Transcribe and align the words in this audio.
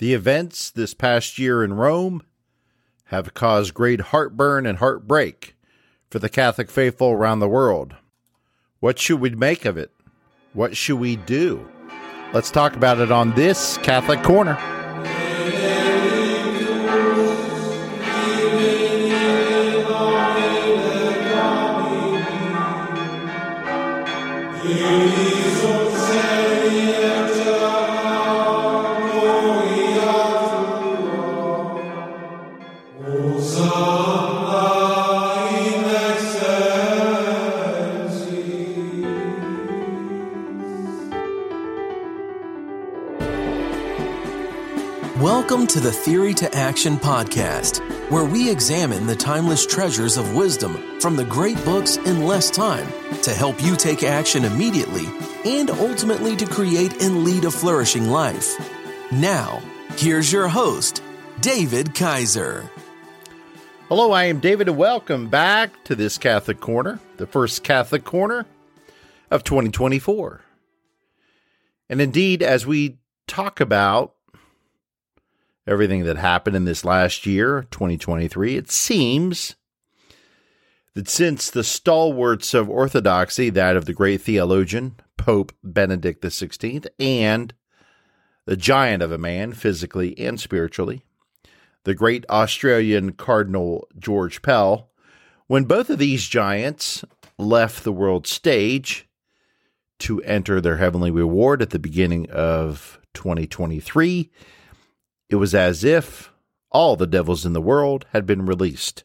The 0.00 0.14
events 0.14 0.70
this 0.70 0.94
past 0.94 1.38
year 1.38 1.62
in 1.62 1.74
Rome 1.74 2.22
have 3.08 3.34
caused 3.34 3.74
great 3.74 4.00
heartburn 4.00 4.64
and 4.64 4.78
heartbreak 4.78 5.54
for 6.10 6.18
the 6.18 6.30
Catholic 6.30 6.70
faithful 6.70 7.10
around 7.10 7.40
the 7.40 7.48
world. 7.50 7.96
What 8.78 8.98
should 8.98 9.20
we 9.20 9.28
make 9.28 9.66
of 9.66 9.76
it? 9.76 9.90
What 10.54 10.74
should 10.74 10.98
we 10.98 11.16
do? 11.16 11.68
Let's 12.32 12.50
talk 12.50 12.76
about 12.76 12.98
it 12.98 13.12
on 13.12 13.34
this 13.34 13.76
Catholic 13.82 14.22
Corner. 14.22 14.58
Welcome 45.50 45.66
to 45.66 45.80
the 45.80 45.90
Theory 45.90 46.32
to 46.34 46.54
Action 46.54 46.96
podcast, 46.96 47.80
where 48.08 48.24
we 48.24 48.48
examine 48.48 49.08
the 49.08 49.16
timeless 49.16 49.66
treasures 49.66 50.16
of 50.16 50.36
wisdom 50.36 51.00
from 51.00 51.16
the 51.16 51.24
great 51.24 51.56
books 51.64 51.96
in 51.96 52.24
less 52.24 52.50
time 52.50 52.86
to 53.22 53.34
help 53.34 53.60
you 53.60 53.74
take 53.74 54.04
action 54.04 54.44
immediately 54.44 55.06
and 55.44 55.68
ultimately 55.68 56.36
to 56.36 56.46
create 56.46 57.02
and 57.02 57.24
lead 57.24 57.44
a 57.46 57.50
flourishing 57.50 58.10
life. 58.10 58.54
Now, 59.10 59.60
here's 59.96 60.32
your 60.32 60.46
host, 60.46 61.02
David 61.40 61.96
Kaiser. 61.96 62.70
Hello, 63.88 64.12
I 64.12 64.26
am 64.26 64.38
David, 64.38 64.68
and 64.68 64.78
welcome 64.78 65.28
back 65.28 65.82
to 65.82 65.96
this 65.96 66.16
Catholic 66.16 66.60
Corner, 66.60 67.00
the 67.16 67.26
first 67.26 67.64
Catholic 67.64 68.04
Corner 68.04 68.46
of 69.32 69.42
2024. 69.42 70.42
And 71.88 72.00
indeed, 72.00 72.40
as 72.40 72.68
we 72.68 72.98
talk 73.26 73.58
about 73.58 74.14
everything 75.70 76.02
that 76.04 76.16
happened 76.16 76.56
in 76.56 76.64
this 76.64 76.84
last 76.84 77.24
year, 77.24 77.66
2023, 77.70 78.56
it 78.56 78.70
seems 78.70 79.54
that 80.94 81.08
since 81.08 81.48
the 81.48 81.62
stalwarts 81.62 82.52
of 82.52 82.68
orthodoxy, 82.68 83.50
that 83.50 83.76
of 83.76 83.84
the 83.84 83.92
great 83.92 84.20
theologian, 84.20 84.96
Pope 85.16 85.52
Benedict 85.62 86.22
XVI, 86.22 86.86
and 86.98 87.54
the 88.46 88.56
giant 88.56 89.00
of 89.00 89.12
a 89.12 89.18
man, 89.18 89.52
physically 89.52 90.18
and 90.18 90.40
spiritually, 90.40 91.04
the 91.84 91.94
great 91.94 92.26
Australian 92.28 93.12
Cardinal 93.12 93.86
George 93.96 94.42
Pell, 94.42 94.90
when 95.46 95.64
both 95.64 95.88
of 95.88 95.98
these 95.98 96.26
giants 96.26 97.04
left 97.38 97.84
the 97.84 97.92
world 97.92 98.26
stage 98.26 99.08
to 100.00 100.20
enter 100.22 100.60
their 100.60 100.78
heavenly 100.78 101.12
reward 101.12 101.62
at 101.62 101.70
the 101.70 101.78
beginning 101.78 102.28
of 102.30 102.98
2023, 103.14 104.30
it 105.30 105.36
was 105.36 105.54
as 105.54 105.84
if 105.84 106.32
all 106.70 106.96
the 106.96 107.06
devils 107.06 107.46
in 107.46 107.52
the 107.52 107.60
world 107.60 108.04
had 108.12 108.26
been 108.26 108.44
released 108.44 109.04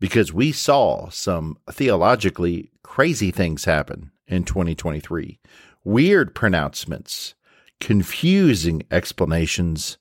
because 0.00 0.32
we 0.32 0.52
saw 0.52 1.08
some 1.10 1.58
theologically 1.70 2.70
crazy 2.82 3.30
things 3.30 3.64
happen 3.64 4.12
in 4.26 4.44
2023. 4.44 5.38
Weird 5.82 6.34
pronouncements, 6.34 7.34
confusing 7.80 8.82
explanations, 8.90 9.98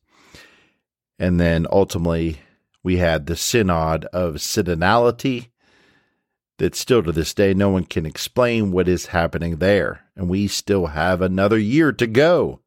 and 1.19 1.39
then 1.39 1.65
ultimately 1.71 2.39
we 2.83 2.97
had 2.97 3.25
the 3.25 3.35
synod 3.35 4.05
of 4.05 4.35
synodality 4.35 5.47
that 6.59 6.75
still 6.75 7.01
to 7.01 7.11
this 7.11 7.33
day 7.33 7.53
no 7.53 7.69
one 7.69 7.85
can 7.85 8.05
explain 8.05 8.71
what 8.71 8.87
is 8.87 9.07
happening 9.07 9.57
there. 9.57 10.01
And 10.15 10.29
we 10.29 10.47
still 10.47 10.87
have 10.87 11.21
another 11.21 11.57
year 11.57 11.91
to 11.93 12.07
go 12.07 12.59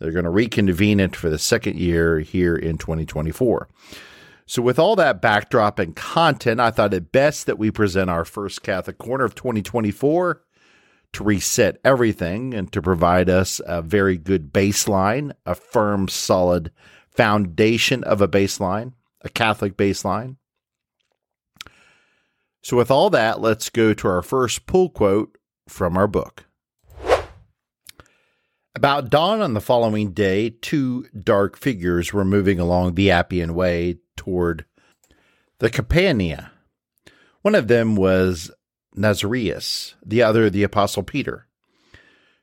they're 0.00 0.12
going 0.12 0.24
to 0.24 0.30
reconvene 0.30 0.98
it 0.98 1.14
for 1.14 1.30
the 1.30 1.38
second 1.38 1.78
year 1.78 2.20
here 2.20 2.56
in 2.56 2.78
2024. 2.78 3.68
So, 4.46 4.62
with 4.62 4.80
all 4.80 4.96
that 4.96 5.22
backdrop 5.22 5.78
and 5.78 5.94
content, 5.94 6.58
I 6.58 6.72
thought 6.72 6.94
it 6.94 7.12
best 7.12 7.46
that 7.46 7.58
we 7.58 7.70
present 7.70 8.10
our 8.10 8.24
first 8.24 8.62
Catholic 8.64 8.98
Corner 8.98 9.24
of 9.24 9.36
2024 9.36 10.42
to 11.12 11.24
reset 11.24 11.78
everything 11.84 12.54
and 12.54 12.72
to 12.72 12.82
provide 12.82 13.30
us 13.30 13.60
a 13.64 13.80
very 13.80 14.16
good 14.16 14.52
baseline, 14.52 15.32
a 15.46 15.54
firm, 15.54 16.08
solid 16.08 16.72
foundation 17.08 18.02
of 18.02 18.20
a 18.20 18.28
baseline, 18.28 18.94
a 19.20 19.28
Catholic 19.28 19.76
baseline. 19.76 20.36
So, 22.62 22.76
with 22.76 22.90
all 22.90 23.10
that, 23.10 23.40
let's 23.40 23.70
go 23.70 23.94
to 23.94 24.08
our 24.08 24.22
first 24.22 24.66
pull 24.66 24.88
quote 24.88 25.38
from 25.68 25.96
our 25.96 26.08
book. 26.08 26.46
About 28.76 29.10
dawn 29.10 29.40
on 29.40 29.54
the 29.54 29.60
following 29.60 30.12
day, 30.12 30.50
two 30.50 31.08
dark 31.18 31.58
figures 31.58 32.12
were 32.12 32.24
moving 32.24 32.60
along 32.60 32.94
the 32.94 33.10
Appian 33.10 33.54
Way 33.54 33.98
toward 34.16 34.64
the 35.58 35.68
Campania. 35.68 36.52
One 37.42 37.56
of 37.56 37.66
them 37.66 37.96
was 37.96 38.48
Nazarius, 38.96 39.94
the 40.06 40.22
other 40.22 40.48
the 40.48 40.62
Apostle 40.62 41.02
Peter, 41.02 41.48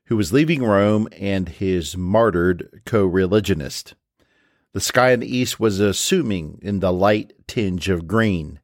who 0.07 0.17
was 0.17 0.33
leaving 0.33 0.63
Rome 0.63 1.07
and 1.13 1.47
his 1.47 1.95
martyred 1.95 2.81
co 2.85 3.05
religionist. 3.05 3.95
The 4.73 4.81
sky 4.81 5.11
in 5.11 5.21
the 5.21 5.33
east 5.33 5.61
was 5.61 5.79
assuming 5.79 6.59
in 6.61 6.81
the 6.81 6.91
light 6.91 7.31
tinge 7.47 7.87
of 7.87 8.05
green, 8.05 8.59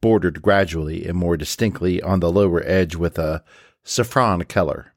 bordered 0.00 0.42
gradually 0.42 1.06
and 1.06 1.16
more 1.16 1.36
distinctly 1.36 2.02
on 2.02 2.18
the 2.18 2.32
lower 2.32 2.64
edge 2.64 2.96
with 2.96 3.16
a 3.16 3.44
saffron 3.84 4.42
color 4.42 4.92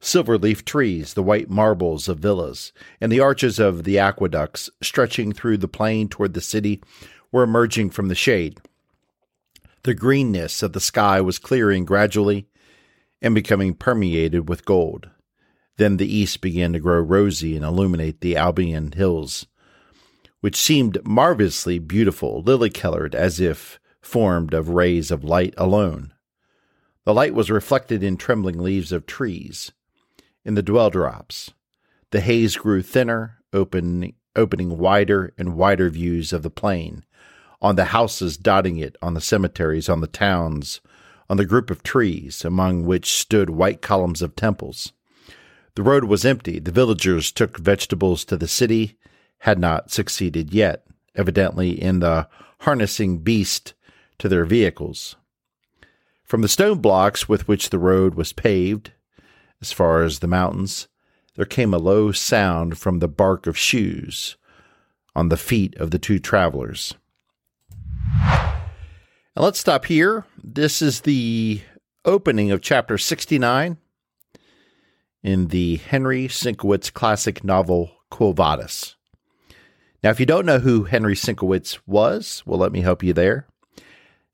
silver 0.00 0.38
leaf 0.38 0.64
trees, 0.64 1.14
the 1.14 1.22
white 1.22 1.50
marbles 1.50 2.08
of 2.08 2.18
villas, 2.18 2.72
and 3.00 3.10
the 3.10 3.20
arches 3.20 3.58
of 3.58 3.84
the 3.84 3.98
aqueducts 3.98 4.70
stretching 4.82 5.32
through 5.32 5.56
the 5.56 5.68
plain 5.68 6.08
toward 6.08 6.34
the 6.34 6.40
city 6.40 6.82
were 7.32 7.42
emerging 7.42 7.90
from 7.90 8.08
the 8.08 8.14
shade. 8.14 8.60
The 9.82 9.94
greenness 9.94 10.62
of 10.62 10.72
the 10.72 10.80
sky 10.80 11.20
was 11.20 11.38
clearing 11.38 11.84
gradually 11.84 12.46
and 13.20 13.34
becoming 13.34 13.74
permeated 13.74 14.48
with 14.48 14.64
gold. 14.64 15.10
Then 15.76 15.96
the 15.96 16.12
east 16.12 16.40
began 16.40 16.72
to 16.72 16.80
grow 16.80 17.00
rosy 17.00 17.56
and 17.56 17.64
illuminate 17.64 18.20
the 18.20 18.36
Alban 18.36 18.92
hills, 18.92 19.46
which 20.40 20.56
seemed 20.56 20.98
marvelously 21.04 21.78
beautiful, 21.78 22.42
lily 22.42 22.70
colored, 22.70 23.14
as 23.14 23.40
if 23.40 23.78
formed 24.00 24.54
of 24.54 24.70
rays 24.70 25.10
of 25.10 25.24
light 25.24 25.54
alone. 25.56 26.12
The 27.04 27.14
light 27.14 27.34
was 27.34 27.50
reflected 27.50 28.02
in 28.02 28.16
trembling 28.16 28.58
leaves 28.58 28.92
of 28.92 29.06
trees, 29.06 29.72
in 30.44 30.54
the 30.54 30.62
dwell 30.62 30.90
drops. 30.90 31.52
The 32.10 32.20
haze 32.20 32.56
grew 32.56 32.82
thinner, 32.82 33.38
open, 33.52 34.12
opening 34.34 34.78
wider 34.78 35.34
and 35.36 35.56
wider 35.56 35.90
views 35.90 36.32
of 36.32 36.42
the 36.42 36.50
plain, 36.50 37.04
on 37.60 37.76
the 37.76 37.86
houses 37.86 38.36
dotting 38.36 38.78
it, 38.78 38.96
on 39.02 39.14
the 39.14 39.20
cemeteries, 39.20 39.88
on 39.88 40.00
the 40.00 40.06
towns, 40.06 40.80
on 41.28 41.36
the 41.36 41.44
group 41.44 41.70
of 41.70 41.82
trees, 41.82 42.44
among 42.44 42.84
which 42.84 43.12
stood 43.12 43.50
white 43.50 43.82
columns 43.82 44.22
of 44.22 44.36
temples. 44.36 44.92
The 45.74 45.82
road 45.82 46.04
was 46.04 46.24
empty. 46.24 46.58
The 46.58 46.72
villagers 46.72 47.30
took 47.30 47.58
vegetables 47.58 48.24
to 48.26 48.36
the 48.36 48.48
city, 48.48 48.96
had 49.40 49.58
not 49.58 49.90
succeeded 49.90 50.52
yet, 50.52 50.84
evidently 51.14 51.80
in 51.80 52.00
the 52.00 52.28
harnessing 52.60 53.18
beast 53.18 53.74
to 54.18 54.28
their 54.28 54.44
vehicles. 54.44 55.16
From 56.24 56.42
the 56.42 56.48
stone 56.48 56.78
blocks 56.80 57.28
with 57.28 57.46
which 57.46 57.70
the 57.70 57.78
road 57.78 58.14
was 58.14 58.32
paved, 58.32 58.92
as 59.60 59.72
far 59.72 60.02
as 60.02 60.18
the 60.18 60.26
mountains, 60.26 60.88
there 61.34 61.44
came 61.44 61.72
a 61.72 61.78
low 61.78 62.12
sound 62.12 62.78
from 62.78 62.98
the 62.98 63.08
bark 63.08 63.46
of 63.46 63.56
shoes 63.56 64.36
on 65.14 65.28
the 65.28 65.36
feet 65.36 65.76
of 65.76 65.90
the 65.90 65.98
two 65.98 66.18
travelers. 66.18 66.94
And 68.20 69.44
let's 69.44 69.58
stop 69.58 69.84
here. 69.84 70.24
This 70.42 70.82
is 70.82 71.02
the 71.02 71.60
opening 72.04 72.50
of 72.50 72.60
chapter 72.60 72.98
69 72.98 73.76
in 75.22 75.48
the 75.48 75.76
Henry 75.76 76.28
Sienkiewicz 76.28 76.92
classic 76.92 77.44
novel 77.44 77.92
Quo 78.10 78.32
Vadis. 78.32 78.96
Now, 80.02 80.10
if 80.10 80.20
you 80.20 80.26
don't 80.26 80.46
know 80.46 80.60
who 80.60 80.84
Henry 80.84 81.14
Sienkiewicz 81.14 81.78
was, 81.86 82.42
well, 82.46 82.58
let 82.58 82.72
me 82.72 82.80
help 82.80 83.02
you 83.02 83.12
there. 83.12 83.46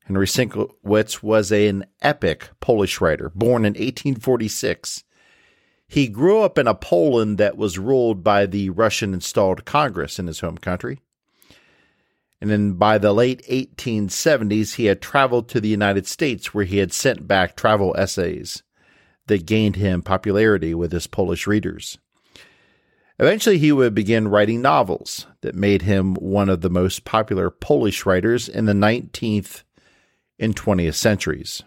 Henry 0.05 0.27
Sienkiewicz 0.27 1.23
was 1.23 1.51
an 1.51 1.85
epic 2.01 2.49
Polish 2.59 3.01
writer 3.01 3.31
born 3.33 3.65
in 3.65 3.73
1846 3.73 5.03
he 5.87 6.07
grew 6.07 6.41
up 6.41 6.57
in 6.57 6.67
a 6.67 6.75
Poland 6.75 7.37
that 7.37 7.57
was 7.57 7.77
ruled 7.77 8.23
by 8.23 8.45
the 8.45 8.69
Russian 8.69 9.13
installed 9.13 9.65
Congress 9.65 10.19
in 10.19 10.27
his 10.27 10.39
home 10.39 10.57
country. 10.57 10.99
And 12.41 12.49
then 12.49 12.73
by 12.73 12.97
the 12.97 13.13
late 13.13 13.45
1870s, 13.47 14.75
he 14.75 14.85
had 14.85 15.01
traveled 15.01 15.47
to 15.49 15.61
the 15.61 15.69
United 15.69 16.05
States 16.05 16.53
where 16.53 16.65
he 16.65 16.77
had 16.77 16.91
sent 16.91 17.27
back 17.27 17.55
travel 17.55 17.95
essays 17.97 18.61
that 19.27 19.45
gained 19.45 19.77
him 19.77 20.01
popularity 20.01 20.73
with 20.73 20.91
his 20.91 21.07
Polish 21.07 21.47
readers. 21.47 21.97
Eventually, 23.17 23.57
he 23.57 23.71
would 23.71 23.95
begin 23.95 24.27
writing 24.27 24.61
novels 24.61 25.25
that 25.41 25.55
made 25.55 25.83
him 25.83 26.15
one 26.15 26.49
of 26.49 26.61
the 26.61 26.69
most 26.69 27.05
popular 27.05 27.49
Polish 27.49 28.05
writers 28.05 28.49
in 28.49 28.65
the 28.65 28.73
19th 28.73 29.63
and 30.37 30.55
20th 30.55 30.95
centuries. 30.95 31.63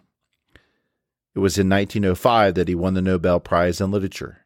It 1.38 1.40
was 1.40 1.56
in 1.56 1.68
1905 1.68 2.54
that 2.54 2.66
he 2.66 2.74
won 2.74 2.94
the 2.94 3.00
Nobel 3.00 3.38
Prize 3.38 3.80
in 3.80 3.92
Literature. 3.92 4.44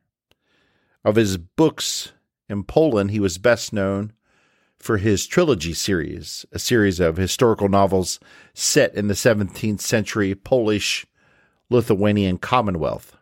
Of 1.03 1.17
his 1.17 1.39
books 1.39 2.13
in 2.51 2.65
Poland, 2.65 3.13
he 3.13 3.19
was 3.19 3.39
best 3.39 3.73
known 3.73 4.13
for 4.79 4.99
his 4.99 5.27
trilogy 5.27 5.73
series, 5.73 6.45
a 6.53 6.59
series 6.59 7.01
of 7.01 7.17
historical 7.17 7.71
novels 7.71 8.21
set 8.53 8.95
in 8.95 9.09
the 9.09 9.15
17th 9.15 9.81
century 9.81 10.35
Polish 10.35 11.07
Lithuanian 11.71 12.37
Commonwealth. 12.37 13.17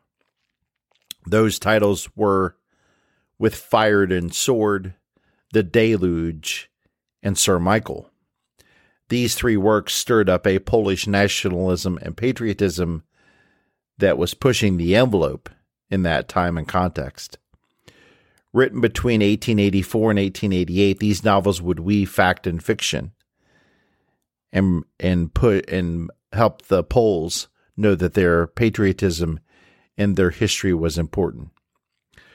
Those 1.24 1.60
titles 1.60 2.08
were 2.16 2.56
With 3.38 3.54
Fire 3.54 4.02
and 4.02 4.34
Sword, 4.34 4.94
The 5.52 5.62
Deluge, 5.62 6.72
and 7.22 7.38
Sir 7.38 7.60
Michael. 7.60 8.10
These 9.10 9.36
three 9.36 9.56
works 9.56 9.94
stirred 9.94 10.28
up 10.28 10.44
a 10.44 10.58
Polish 10.58 11.06
nationalism 11.06 12.00
and 12.02 12.16
patriotism 12.16 13.04
that 14.00 14.18
was 14.18 14.34
pushing 14.34 14.76
the 14.76 14.96
envelope 14.96 15.48
in 15.90 16.02
that 16.02 16.28
time 16.28 16.58
and 16.58 16.68
context. 16.68 17.38
Written 18.52 18.80
between 18.80 19.20
1884 19.20 20.10
and 20.10 20.18
1888, 20.18 20.98
these 20.98 21.24
novels 21.24 21.62
would 21.62 21.80
weave 21.80 22.10
fact 22.10 22.46
and 22.46 22.62
fiction 22.62 23.12
and 24.52 24.84
and 24.98 25.32
put 25.32 25.68
and 25.70 26.10
help 26.32 26.62
the 26.62 26.82
Poles 26.82 27.48
know 27.76 27.94
that 27.94 28.14
their 28.14 28.46
patriotism 28.46 29.40
and 29.96 30.16
their 30.16 30.30
history 30.30 30.74
was 30.74 30.98
important. 30.98 31.50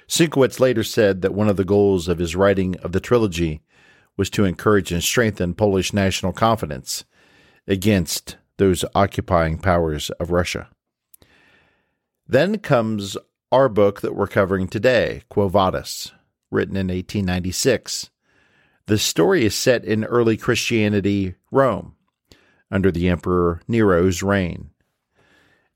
Sienkiewicz 0.08 0.60
later 0.60 0.84
said 0.84 1.22
that 1.22 1.34
one 1.34 1.50
of 1.50 1.58
the 1.58 1.66
goals 1.66 2.08
of 2.08 2.20
his 2.20 2.36
writing 2.36 2.78
of 2.78 2.92
the 2.92 3.00
trilogy 3.00 3.62
was 4.18 4.30
to 4.30 4.46
encourage 4.46 4.92
and 4.92 5.04
strengthen 5.04 5.54
Polish 5.54 5.92
national 5.92 6.32
confidence 6.32 7.06
against 7.68 8.38
those 8.58 8.86
occupying 8.94 9.58
powers 9.58 10.10
of 10.12 10.32
Russia. 10.32 10.70
Then 12.28 12.58
comes 12.58 13.18
our 13.52 13.70
book 13.70 14.02
that 14.02 14.16
we're 14.16 14.28
covering 14.28 14.68
today, 14.68 15.22
Quo 15.30 15.48
Vadis, 15.48 16.12
written 16.50 16.76
in 16.76 16.88
1896. 16.88 18.10
The 18.88 18.98
story 18.98 19.46
is 19.46 19.54
set 19.56 19.86
in 19.86 20.04
early 20.04 20.36
Christianity 20.36 21.36
Rome 21.52 21.96
under 22.72 22.92
the 22.92 23.10
Emperor 23.10 23.62
Nero's 23.68 24.24
reign. 24.24 24.72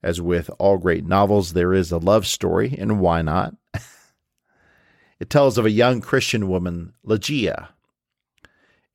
As 0.02 0.20
with 0.22 0.50
all 0.60 0.78
great 0.78 1.06
novels, 1.06 1.54
there 1.54 1.74
is 1.74 1.92
a 1.92 1.98
love 1.98 2.26
story, 2.26 2.76
and 2.78 3.00
why 3.00 3.22
not? 3.22 3.56
it 5.20 5.30
tells 5.30 5.58
of 5.58 5.66
a 5.66 5.72
young 5.72 6.02
Christian 6.02 6.48
woman, 6.48 6.94
Lygia, 7.04 7.70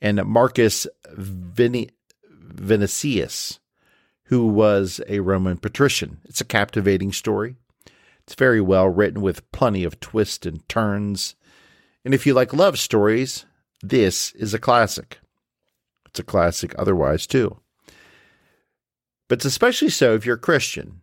and 0.00 0.24
Marcus 0.24 0.86
Vinicius, 1.12 1.90
who 4.24 4.46
was 4.46 5.00
a 5.08 5.20
Roman 5.20 5.58
patrician. 5.58 6.18
It's 6.24 6.40
a 6.40 6.46
captivating 6.46 7.12
story. 7.12 7.56
It's 8.20 8.34
very 8.34 8.60
well 8.60 8.88
written 8.88 9.20
with 9.20 9.50
plenty 9.52 9.84
of 9.84 10.00
twists 10.00 10.46
and 10.46 10.66
turns. 10.68 11.34
And 12.04 12.14
if 12.14 12.26
you 12.26 12.32
like 12.32 12.52
love 12.54 12.78
stories, 12.78 13.44
this 13.82 14.32
is 14.32 14.54
a 14.54 14.58
classic. 14.58 15.18
It's 16.06 16.20
a 16.20 16.24
classic 16.24 16.74
otherwise, 16.78 17.26
too. 17.26 17.58
But 19.28 19.36
it's 19.36 19.44
especially 19.44 19.90
so 19.90 20.14
if 20.14 20.24
you're 20.24 20.36
a 20.36 20.40
Christian, 20.40 21.02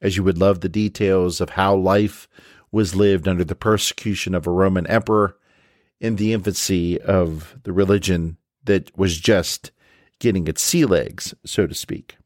as 0.00 0.16
you 0.16 0.24
would 0.24 0.38
love 0.38 0.60
the 0.60 0.68
details 0.68 1.40
of 1.40 1.50
how 1.50 1.74
life 1.74 2.28
was 2.72 2.94
lived 2.94 3.28
under 3.28 3.44
the 3.44 3.54
persecution 3.54 4.34
of 4.34 4.46
a 4.46 4.50
Roman 4.50 4.86
emperor 4.86 5.36
in 6.00 6.16
the 6.16 6.32
infancy 6.32 7.00
of 7.00 7.58
the 7.64 7.72
religion 7.72 8.38
that 8.64 8.96
was 8.96 9.18
just 9.18 9.72
getting 10.18 10.48
its 10.48 10.62
sea 10.62 10.84
legs, 10.84 11.34
so 11.44 11.66
to 11.66 11.74
speak. 11.74 12.16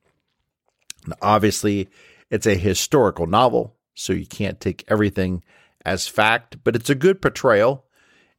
And 1.05 1.15
obviously, 1.23 1.89
it's 2.31 2.47
a 2.47 2.55
historical 2.55 3.27
novel, 3.27 3.77
so 3.95 4.13
you 4.13 4.27
can't 4.27 4.61
take 4.61 4.85
everything 4.89 5.43
as 5.85 6.09
fact, 6.09 6.59
but 6.65 6.75
it's 6.75 6.91
a 6.91 6.95
good 6.95 7.21
portrayal, 7.21 7.85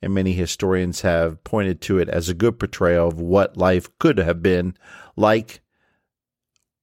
and 0.02 0.14
many 0.14 0.34
historians 0.34 1.02
have 1.02 1.44
pointed 1.44 1.80
to 1.82 2.00
it 2.00 2.10
as 2.10 2.28
a 2.28 2.34
good 2.34 2.60
portrayal 2.60 3.08
of 3.08 3.20
what 3.20 3.58
life 3.58 3.88
could 4.00 4.18
have 4.18 4.42
been 4.42 4.76
like 5.16 5.62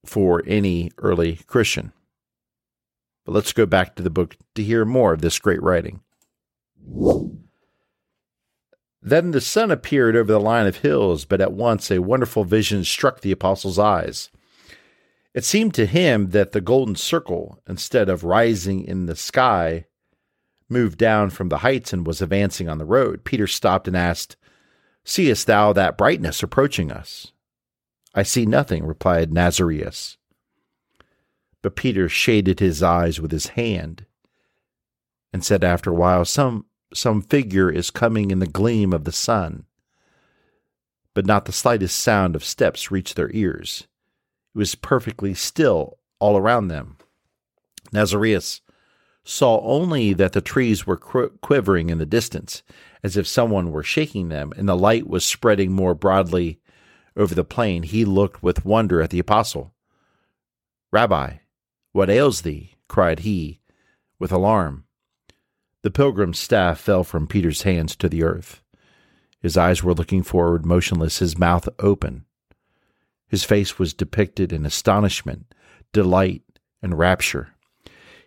for 0.05 0.41
any 0.45 0.91
early 0.97 1.37
Christian. 1.47 1.91
But 3.25 3.33
let's 3.33 3.53
go 3.53 3.65
back 3.65 3.95
to 3.95 4.03
the 4.03 4.09
book 4.09 4.35
to 4.55 4.63
hear 4.63 4.85
more 4.85 5.13
of 5.13 5.21
this 5.21 5.39
great 5.39 5.61
writing. 5.61 6.01
Then 9.01 9.31
the 9.31 9.41
sun 9.41 9.69
appeared 9.69 10.15
over 10.15 10.31
the 10.31 10.39
line 10.39 10.65
of 10.65 10.77
hills, 10.77 11.25
but 11.25 11.41
at 11.41 11.51
once 11.51 11.91
a 11.91 12.01
wonderful 12.01 12.45
vision 12.45 12.83
struck 12.83 13.19
the 13.19 13.31
apostle's 13.33 13.77
eyes. 13.77 14.29
It 15.33 15.43
seemed 15.43 15.73
to 15.75 15.85
him 15.85 16.29
that 16.29 16.51
the 16.51 16.61
golden 16.61 16.95
circle, 16.95 17.59
instead 17.67 18.07
of 18.07 18.23
rising 18.23 18.83
in 18.85 19.07
the 19.07 19.15
sky, 19.15 19.85
moved 20.69 20.97
down 20.97 21.29
from 21.29 21.49
the 21.49 21.59
heights 21.59 21.91
and 21.91 22.05
was 22.05 22.21
advancing 22.21 22.69
on 22.69 22.77
the 22.77 22.85
road. 22.85 23.23
Peter 23.23 23.47
stopped 23.47 23.87
and 23.87 23.97
asked, 23.97 24.35
Seest 25.03 25.47
thou 25.47 25.73
that 25.73 25.97
brightness 25.97 26.43
approaching 26.43 26.91
us? 26.91 27.31
I 28.13 28.23
see 28.23 28.45
nothing, 28.45 28.85
replied 28.85 29.31
Nazarius. 29.31 30.17
But 31.61 31.75
Peter 31.75 32.07
shaded 32.07 32.59
his 32.59 32.83
eyes 32.83 33.19
with 33.19 33.31
his 33.31 33.47
hand 33.47 34.05
and 35.31 35.43
said 35.43 35.63
after 35.63 35.89
a 35.89 35.95
while, 35.95 36.25
Some 36.25 36.65
some 36.93 37.23
figure 37.23 37.71
is 37.71 37.89
coming 37.89 38.29
in 38.29 38.37
the 38.37 38.45
gleam 38.45 38.93
of 38.93 39.03
the 39.03 39.11
sun. 39.11 39.65
But 41.15 41.25
not 41.25 41.45
the 41.45 41.51
slightest 41.51 41.99
sound 41.99 42.35
of 42.35 42.43
steps 42.43 42.91
reached 42.91 43.15
their 43.15 43.31
ears. 43.33 43.87
It 44.53 44.57
was 44.57 44.75
perfectly 44.75 45.33
still 45.33 45.97
all 46.19 46.37
around 46.37 46.67
them. 46.67 46.97
Nazarius 47.91 48.61
saw 49.23 49.59
only 49.61 50.13
that 50.13 50.33
the 50.33 50.41
trees 50.41 50.85
were 50.85 50.97
quivering 50.97 51.89
in 51.89 51.97
the 51.97 52.05
distance, 52.05 52.61
as 53.03 53.15
if 53.17 53.27
someone 53.27 53.71
were 53.71 53.83
shaking 53.83 54.29
them, 54.29 54.51
and 54.57 54.67
the 54.67 54.75
light 54.75 55.07
was 55.07 55.25
spreading 55.25 55.71
more 55.71 55.95
broadly 55.95 56.59
over 57.15 57.33
the 57.33 57.43
plain. 57.43 57.83
He 57.83 58.05
looked 58.05 58.43
with 58.43 58.65
wonder 58.65 59.01
at 59.01 59.11
the 59.11 59.19
apostle. 59.19 59.73
Rabbi, 60.91 61.37
what 61.91 62.09
ails 62.09 62.41
thee? 62.41 62.75
cried 62.87 63.19
he 63.19 63.59
with 64.19 64.31
alarm. 64.31 64.85
The 65.81 65.91
pilgrim's 65.91 66.39
staff 66.39 66.79
fell 66.79 67.03
from 67.03 67.27
Peter's 67.27 67.63
hands 67.63 67.95
to 67.97 68.07
the 68.07 68.23
earth. 68.23 68.61
His 69.41 69.57
eyes 69.57 69.83
were 69.83 69.93
looking 69.93 70.23
forward, 70.23 70.65
motionless, 70.65 71.19
his 71.19 71.37
mouth 71.37 71.67
open. 71.79 72.25
His 73.33 73.43
face 73.43 73.79
was 73.79 73.95
depicted 73.95 74.53
in 74.53 74.63
astonishment, 74.63 75.55
delight, 75.91 76.43
and 76.83 76.99
rapture. 76.99 77.55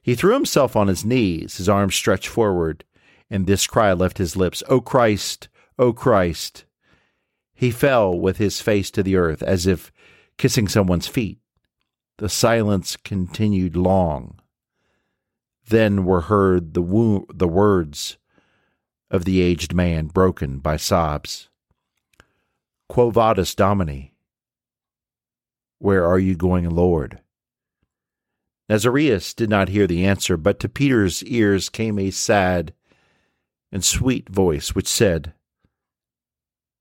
He 0.03 0.17
threw 0.17 0.35
himself 0.35 0.75
on 0.75 0.89
his 0.89 1.05
knees, 1.05 1.59
his 1.59 1.69
arms 1.69 1.95
stretched 1.95 2.27
forward, 2.27 2.83
and 3.31 3.47
this 3.47 3.69
cry 3.69 3.93
left 3.93 4.19
his 4.19 4.35
lips 4.35 4.65
O 4.69 4.81
Christ, 4.81 5.47
O 5.79 5.93
Christ! 5.93 6.65
He 7.55 7.71
fell 7.71 8.19
with 8.19 8.39
his 8.39 8.61
face 8.61 8.91
to 8.91 9.03
the 9.05 9.15
earth 9.15 9.45
as 9.45 9.65
if 9.65 9.93
kissing 10.39 10.67
someone's 10.67 11.07
feet. 11.07 11.39
The 12.19 12.29
silence 12.29 12.97
continued 12.97 13.77
long. 13.77 14.41
Then 15.69 16.05
were 16.05 16.23
heard 16.23 16.75
the, 16.75 16.83
wo- 16.83 17.27
the 17.33 17.47
words 17.47 18.19
of 19.09 19.25
the 19.25 19.41
aged 19.41 19.73
man, 19.73 20.09
broken 20.09 20.59
by 20.59 20.77
sobs. 20.77 21.49
Quo 22.89 23.11
vadis 23.11 23.55
Domini? 23.55 24.16
Where 25.79 26.05
are 26.05 26.19
you 26.19 26.35
going, 26.35 26.69
Lord? 26.69 27.21
Nazarius 28.69 29.35
did 29.35 29.49
not 29.49 29.69
hear 29.69 29.87
the 29.87 30.05
answer, 30.05 30.37
but 30.37 30.59
to 30.61 30.69
Peter's 30.69 31.23
ears 31.25 31.69
came 31.69 31.99
a 31.99 32.11
sad 32.11 32.75
and 33.71 33.85
sweet 33.85 34.29
voice 34.29 34.75
which 34.75 34.89
said, 34.89 35.35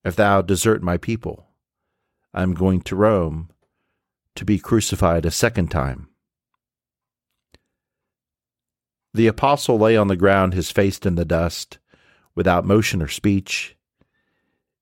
If 0.03 0.15
thou 0.15 0.41
desert 0.41 0.81
my 0.81 0.97
people, 0.97 1.47
I 2.33 2.43
am 2.43 2.53
going 2.53 2.81
to 2.81 2.95
Rome 2.95 3.49
to 4.35 4.45
be 4.45 4.59
crucified 4.59 5.25
a 5.25 5.31
second 5.31 5.69
time. 5.71 6.09
The 9.13 9.27
apostle 9.27 9.77
lay 9.77 9.95
on 9.95 10.09
the 10.09 10.17
ground, 10.17 10.53
his 10.53 10.71
face 10.71 10.99
in 10.99 11.15
the 11.15 11.23
dust, 11.23 11.79
without 12.35 12.65
motion 12.65 13.01
or 13.01 13.07
speech. 13.07 13.77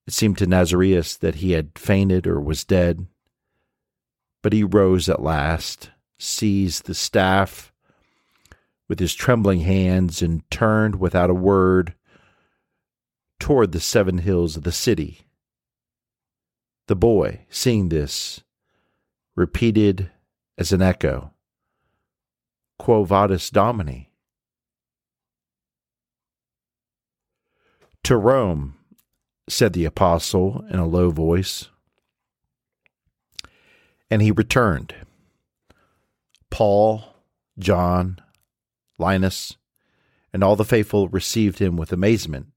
It 0.08 0.14
seemed 0.14 0.40
to 0.40 0.48
Nazarius 0.48 1.20
that 1.20 1.36
he 1.36 1.52
had 1.52 1.78
fainted 1.78 2.26
or 2.26 2.42
was 2.42 2.64
dead. 2.64 3.06
But 4.44 4.54
he 4.54 4.64
rose 4.64 5.10
at 5.10 5.24
last, 5.24 5.90
seized 6.20 6.86
the 6.86 6.94
staff 6.94 7.74
with 8.88 9.00
his 9.00 9.16
trembling 9.16 9.62
hands, 9.62 10.22
and 10.22 10.48
turned 10.52 11.00
without 11.00 11.32
a 11.32 11.34
word 11.34 11.96
toward 13.40 13.72
the 13.72 13.80
seven 13.80 14.20
hills 14.20 14.56
of 14.56 14.64
the 14.64 14.72
city. 14.72 15.22
The 16.88 16.96
boy, 16.96 17.46
seeing 17.50 17.90
this, 17.90 18.44
repeated 19.36 20.12
as 20.58 20.72
an 20.72 20.82
echo, 20.82 21.32
Quo 22.78 23.06
vadis 23.06 23.50
Domini? 23.50 24.12
To 28.04 28.18
Rome, 28.18 28.76
said 29.48 29.72
the 29.72 29.86
apostle 29.86 30.66
in 30.70 30.78
a 30.80 30.86
low 30.86 31.10
voice. 31.10 31.70
And 34.14 34.22
he 34.22 34.30
returned. 34.30 34.94
Paul, 36.52 37.04
John, 37.58 38.20
Linus, 39.00 39.58
and 40.32 40.44
all 40.44 40.56
the 40.56 40.64
faithful 40.64 41.08
received 41.08 41.58
him 41.58 41.78
with 41.78 41.92
amazement. 41.92 42.50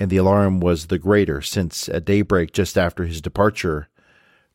And 0.00 0.10
the 0.10 0.16
alarm 0.16 0.58
was 0.58 0.86
the 0.86 0.98
greater, 0.98 1.42
since 1.42 1.88
at 1.88 2.04
daybreak, 2.04 2.52
just 2.52 2.76
after 2.76 3.04
his 3.04 3.20
departure, 3.20 3.88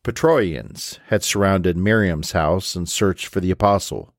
Praetorians 0.03 0.99
had 1.05 1.23
surrounded 1.23 1.77
Miriam's 1.77 2.33
house 2.33 2.75
and 2.75 2.89
searched 2.89 3.27
for 3.27 3.39
the 3.39 3.51
apostle. 3.51 4.13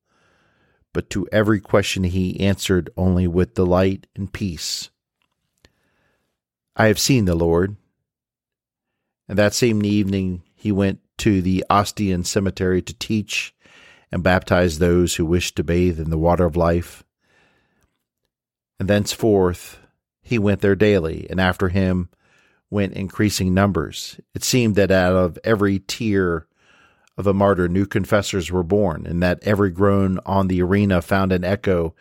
But 0.95 1.11
to 1.11 1.29
every 1.31 1.61
question 1.61 2.05
he 2.05 2.41
answered 2.41 2.89
only 2.97 3.27
with 3.27 3.53
delight 3.53 4.07
and 4.17 4.33
peace. 4.33 4.89
I 6.75 6.87
have 6.87 6.99
seen 6.99 7.27
the 7.27 7.35
Lord. 7.35 7.77
And 9.29 9.39
that 9.39 9.53
same 9.53 9.85
evening 9.85 10.45
he 10.55 10.73
went 10.73 11.01
to 11.19 11.43
the 11.43 11.65
Ostian 11.71 12.25
cemetery 12.25 12.83
to 12.83 12.95
teach 12.95 13.55
and 14.11 14.23
baptize 14.23 14.79
those 14.79 15.17
who 15.17 15.27
wished 15.27 15.57
to 15.57 15.65
bathe 15.65 16.01
in 16.01 16.11
the 16.11 16.19
water 16.19 16.45
of 16.45 16.57
life. 16.57 17.05
And 18.81 18.89
thenceforth 18.89 19.79
he 20.23 20.39
went 20.39 20.61
there 20.61 20.77
daily, 20.77 21.27
and 21.31 21.41
after 21.41 21.69
him 21.69 22.11
went 22.71 22.93
increasing 22.93 23.55
numbers. 23.55 24.21
It 24.35 24.45
seemed 24.45 24.75
that 24.77 24.91
out 24.91 25.15
of 25.15 25.39
every 25.43 25.79
tear 25.79 26.47
of 27.17 27.27
a 27.27 27.35
martyr, 27.35 27.67
new 27.67 27.87
confessors 27.87 28.53
were 28.53 28.63
born, 28.63 29.07
and 29.07 29.23
that 29.23 29.43
every 29.43 29.71
groan 29.71 30.21
on 30.25 30.49
the 30.49 30.63
arena 30.63 31.03
found 31.03 31.33
an 31.33 31.45
echo 31.45 31.95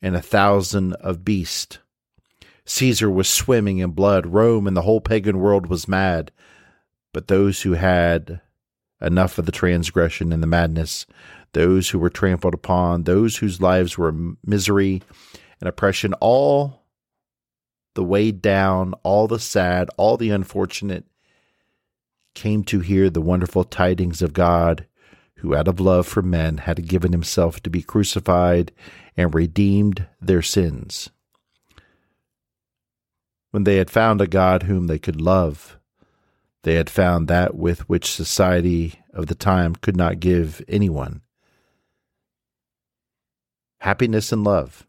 in 0.00 0.14
a 0.14 0.22
thousand 0.22 0.94
of 0.94 1.24
beasts. 1.24 1.78
Caesar 2.64 3.10
was 3.10 3.28
swimming 3.28 3.78
in 3.78 3.90
blood. 3.90 4.26
Rome 4.26 4.66
and 4.66 4.76
the 4.76 4.82
whole 4.82 5.00
pagan 5.00 5.38
world 5.38 5.66
was 5.66 5.88
mad. 5.88 6.32
But 7.12 7.28
those 7.28 7.62
who 7.62 7.72
had 7.72 8.40
enough 9.00 9.38
of 9.38 9.46
the 9.46 9.52
transgression 9.52 10.32
and 10.32 10.42
the 10.42 10.46
madness, 10.46 11.06
those 11.52 11.90
who 11.90 11.98
were 11.98 12.10
trampled 12.10 12.54
upon, 12.54 13.02
those 13.04 13.36
whose 13.36 13.60
lives 13.60 13.96
were 13.96 14.14
misery 14.44 15.02
and 15.60 15.68
oppression, 15.68 16.14
all 16.14 16.84
the 17.94 18.04
weighed 18.04 18.42
down, 18.42 18.94
all 19.02 19.26
the 19.26 19.38
sad, 19.38 19.88
all 19.96 20.16
the 20.16 20.30
unfortunate, 20.30 21.04
came 22.34 22.62
to 22.64 22.80
hear 22.80 23.08
the 23.08 23.22
wonderful 23.22 23.64
tidings 23.64 24.20
of 24.20 24.34
God, 24.34 24.86
who 25.36 25.54
out 25.54 25.68
of 25.68 25.80
love 25.80 26.06
for 26.06 26.22
men 26.22 26.58
had 26.58 26.86
given 26.86 27.12
himself 27.12 27.62
to 27.62 27.70
be 27.70 27.82
crucified 27.82 28.72
and 29.16 29.34
redeemed 29.34 30.06
their 30.20 30.42
sins. 30.42 31.10
When 33.50 33.64
they 33.64 33.76
had 33.76 33.90
found 33.90 34.20
a 34.20 34.26
God 34.26 34.64
whom 34.64 34.86
they 34.86 34.98
could 34.98 35.20
love, 35.20 35.75
they 36.66 36.74
had 36.74 36.90
found 36.90 37.28
that 37.28 37.54
with 37.54 37.88
which 37.88 38.10
society 38.10 39.00
of 39.14 39.28
the 39.28 39.36
time 39.36 39.76
could 39.76 39.96
not 39.96 40.18
give 40.18 40.60
anyone 40.66 41.20
happiness 43.78 44.32
and 44.32 44.42
love. 44.42 44.84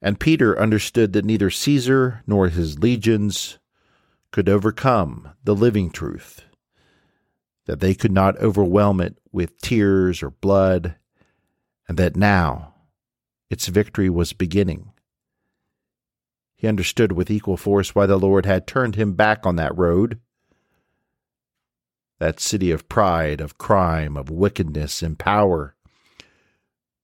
And 0.00 0.20
Peter 0.20 0.56
understood 0.56 1.14
that 1.14 1.24
neither 1.24 1.50
Caesar 1.50 2.22
nor 2.28 2.48
his 2.48 2.78
legions 2.78 3.58
could 4.30 4.48
overcome 4.48 5.30
the 5.42 5.56
living 5.56 5.90
truth, 5.90 6.44
that 7.66 7.80
they 7.80 7.92
could 7.92 8.12
not 8.12 8.38
overwhelm 8.38 9.00
it 9.00 9.18
with 9.32 9.60
tears 9.60 10.22
or 10.22 10.30
blood, 10.30 10.94
and 11.88 11.98
that 11.98 12.14
now 12.14 12.74
its 13.50 13.66
victory 13.66 14.08
was 14.08 14.32
beginning. 14.32 14.92
He 16.56 16.68
understood 16.68 17.12
with 17.12 17.30
equal 17.30 17.56
force 17.56 17.94
why 17.94 18.06
the 18.06 18.16
Lord 18.16 18.46
had 18.46 18.66
turned 18.66 18.96
him 18.96 19.12
back 19.14 19.44
on 19.44 19.56
that 19.56 19.76
road. 19.76 20.20
That 22.18 22.40
city 22.40 22.70
of 22.70 22.88
pride, 22.88 23.40
of 23.40 23.58
crime, 23.58 24.16
of 24.16 24.30
wickedness 24.30 25.02
and 25.02 25.18
power 25.18 25.74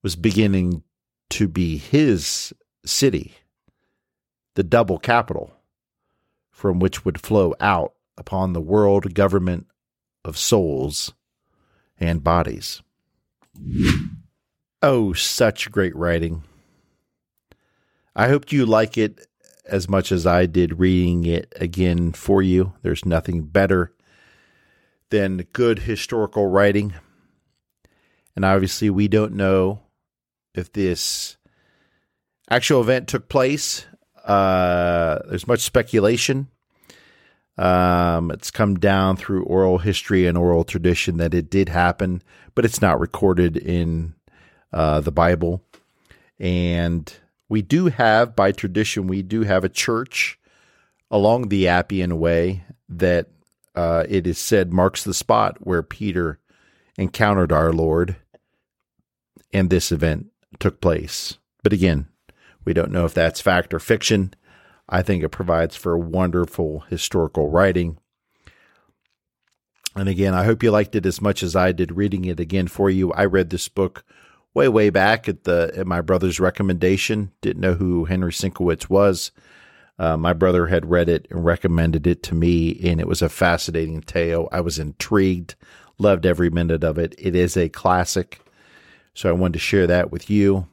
was 0.02 0.16
beginning 0.16 0.82
to 1.30 1.48
be 1.48 1.76
his 1.76 2.54
city, 2.84 3.34
the 4.54 4.62
double 4.62 4.98
capital 4.98 5.52
from 6.50 6.78
which 6.78 7.04
would 7.04 7.20
flow 7.20 7.54
out 7.60 7.94
upon 8.16 8.52
the 8.52 8.60
world 8.60 9.14
government 9.14 9.66
of 10.24 10.38
souls 10.38 11.12
and 11.98 12.22
bodies. 12.22 12.82
Oh, 14.82 15.12
such 15.12 15.70
great 15.70 15.94
writing. 15.96 16.42
I 18.14 18.28
hope 18.28 18.52
you 18.52 18.66
like 18.66 18.98
it 18.98 19.26
as 19.70 19.88
much 19.88 20.12
as 20.12 20.26
I 20.26 20.46
did 20.46 20.78
reading 20.78 21.24
it 21.24 21.52
again 21.56 22.12
for 22.12 22.42
you. 22.42 22.74
There's 22.82 23.04
nothing 23.04 23.42
better 23.42 23.92
than 25.10 25.46
good 25.52 25.80
historical 25.80 26.46
writing. 26.46 26.94
And 28.36 28.44
obviously, 28.44 28.90
we 28.90 29.08
don't 29.08 29.34
know 29.34 29.82
if 30.54 30.72
this 30.72 31.36
actual 32.48 32.80
event 32.80 33.08
took 33.08 33.28
place. 33.28 33.86
Uh, 34.24 35.20
there's 35.28 35.46
much 35.46 35.60
speculation. 35.60 36.48
Um, 37.56 38.30
it's 38.30 38.50
come 38.50 38.76
down 38.76 39.16
through 39.16 39.44
oral 39.44 39.78
history 39.78 40.26
and 40.26 40.38
oral 40.38 40.64
tradition 40.64 41.18
that 41.18 41.34
it 41.34 41.50
did 41.50 41.68
happen, 41.68 42.22
but 42.54 42.64
it's 42.64 42.80
not 42.80 43.00
recorded 43.00 43.56
in 43.56 44.14
uh, 44.72 45.00
the 45.00 45.12
Bible. 45.12 45.62
And 46.38 47.12
we 47.50 47.60
do 47.60 47.86
have, 47.86 48.36
by 48.36 48.52
tradition, 48.52 49.08
we 49.08 49.22
do 49.22 49.42
have 49.42 49.64
a 49.64 49.68
church 49.68 50.38
along 51.10 51.48
the 51.48 51.66
Appian 51.66 52.18
Way 52.18 52.64
that 52.88 53.26
uh, 53.74 54.04
it 54.08 54.26
is 54.26 54.38
said 54.38 54.72
marks 54.72 55.02
the 55.02 55.12
spot 55.12 55.58
where 55.60 55.82
Peter 55.82 56.38
encountered 56.96 57.50
our 57.50 57.72
Lord 57.72 58.16
and 59.52 59.68
this 59.68 59.90
event 59.90 60.28
took 60.60 60.80
place. 60.80 61.38
But 61.64 61.72
again, 61.72 62.06
we 62.64 62.72
don't 62.72 62.92
know 62.92 63.04
if 63.04 63.14
that's 63.14 63.40
fact 63.40 63.74
or 63.74 63.80
fiction. 63.80 64.32
I 64.88 65.02
think 65.02 65.24
it 65.24 65.30
provides 65.30 65.74
for 65.74 65.98
wonderful 65.98 66.84
historical 66.88 67.48
writing. 67.48 67.98
And 69.96 70.08
again, 70.08 70.34
I 70.34 70.44
hope 70.44 70.62
you 70.62 70.70
liked 70.70 70.94
it 70.94 71.04
as 71.04 71.20
much 71.20 71.42
as 71.42 71.56
I 71.56 71.72
did 71.72 71.96
reading 71.96 72.24
it 72.26 72.38
again 72.38 72.68
for 72.68 72.90
you. 72.90 73.12
I 73.12 73.24
read 73.24 73.50
this 73.50 73.68
book 73.68 74.04
way 74.54 74.68
way 74.68 74.90
back 74.90 75.28
at 75.28 75.44
the 75.44 75.72
at 75.76 75.86
my 75.86 76.00
brother's 76.00 76.40
recommendation. 76.40 77.32
Didn't 77.40 77.60
know 77.60 77.74
who 77.74 78.04
Henry 78.04 78.32
Sienkiewicz 78.32 78.88
was. 78.88 79.30
Uh, 79.98 80.16
my 80.16 80.32
brother 80.32 80.66
had 80.66 80.90
read 80.90 81.10
it 81.10 81.26
and 81.30 81.44
recommended 81.44 82.06
it 82.06 82.22
to 82.22 82.34
me, 82.34 82.80
and 82.82 83.00
it 83.00 83.06
was 83.06 83.20
a 83.20 83.28
fascinating 83.28 84.00
tale. 84.00 84.48
I 84.50 84.62
was 84.62 84.78
intrigued, 84.78 85.56
loved 85.98 86.24
every 86.24 86.48
minute 86.48 86.82
of 86.82 86.96
it. 86.96 87.14
It 87.18 87.36
is 87.36 87.54
a 87.54 87.68
classic, 87.68 88.40
so 89.12 89.28
I 89.28 89.32
wanted 89.32 89.54
to 89.54 89.58
share 89.58 89.86
that 89.88 90.10
with 90.10 90.30
you. 90.30 90.66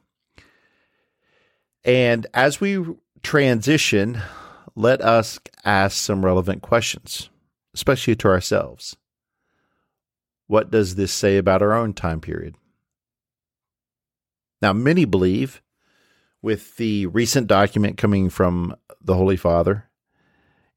And 1.84 2.26
as 2.34 2.62
we 2.62 2.86
transition, 3.22 4.22
let 4.76 5.02
us 5.02 5.40
ask 5.66 5.98
some 5.98 6.24
relevant 6.24 6.62
questions, 6.62 7.30
especially 7.74 8.16
to 8.16 8.30
ourselves. 8.30 8.96
What 10.48 10.72
does 10.72 10.96
this 10.96 11.12
say 11.12 11.38
about 11.38 11.62
our 11.62 11.74
own 11.74 11.94
time 11.94 12.22
period? 12.22 12.56
Now, 14.62 14.74
many 14.74 15.06
believe, 15.06 15.62
with 16.42 16.78
the 16.78 17.06
recent 17.08 17.48
document 17.48 17.98
coming 17.98 18.30
from 18.30 18.76
the 19.02 19.16
Holy 19.16 19.38
Father 19.38 19.90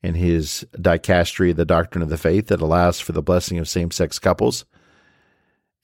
in 0.03 0.15
his 0.15 0.67
dicastery, 0.77 1.55
the 1.55 1.65
doctrine 1.65 2.03
of 2.03 2.09
the 2.09 2.17
faith, 2.17 2.49
that 2.49 2.61
allows 2.61 3.01
for 3.01 3.13
the 3.13 3.23
blessing 3.23 3.59
of 3.59 3.69
same 3.69 3.91
sex 3.91 4.19
couples. 4.19 4.65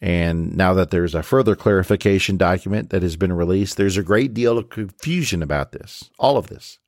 And 0.00 0.56
now 0.56 0.74
that 0.74 0.90
there's 0.90 1.14
a 1.14 1.22
further 1.22 1.56
clarification 1.56 2.36
document 2.36 2.90
that 2.90 3.02
has 3.02 3.16
been 3.16 3.32
released, 3.32 3.76
there's 3.76 3.96
a 3.96 4.02
great 4.02 4.34
deal 4.34 4.58
of 4.58 4.68
confusion 4.68 5.42
about 5.42 5.72
this, 5.72 6.10
all 6.18 6.36
of 6.36 6.48
this. 6.48 6.78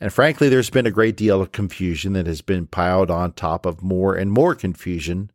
And 0.00 0.12
frankly, 0.12 0.48
there's 0.48 0.70
been 0.70 0.86
a 0.86 0.90
great 0.90 1.16
deal 1.16 1.40
of 1.40 1.52
confusion 1.52 2.12
that 2.12 2.26
has 2.26 2.42
been 2.42 2.66
piled 2.66 3.10
on 3.10 3.32
top 3.32 3.64
of 3.64 3.82
more 3.82 4.14
and 4.14 4.30
more 4.30 4.54
confusion 4.54 5.30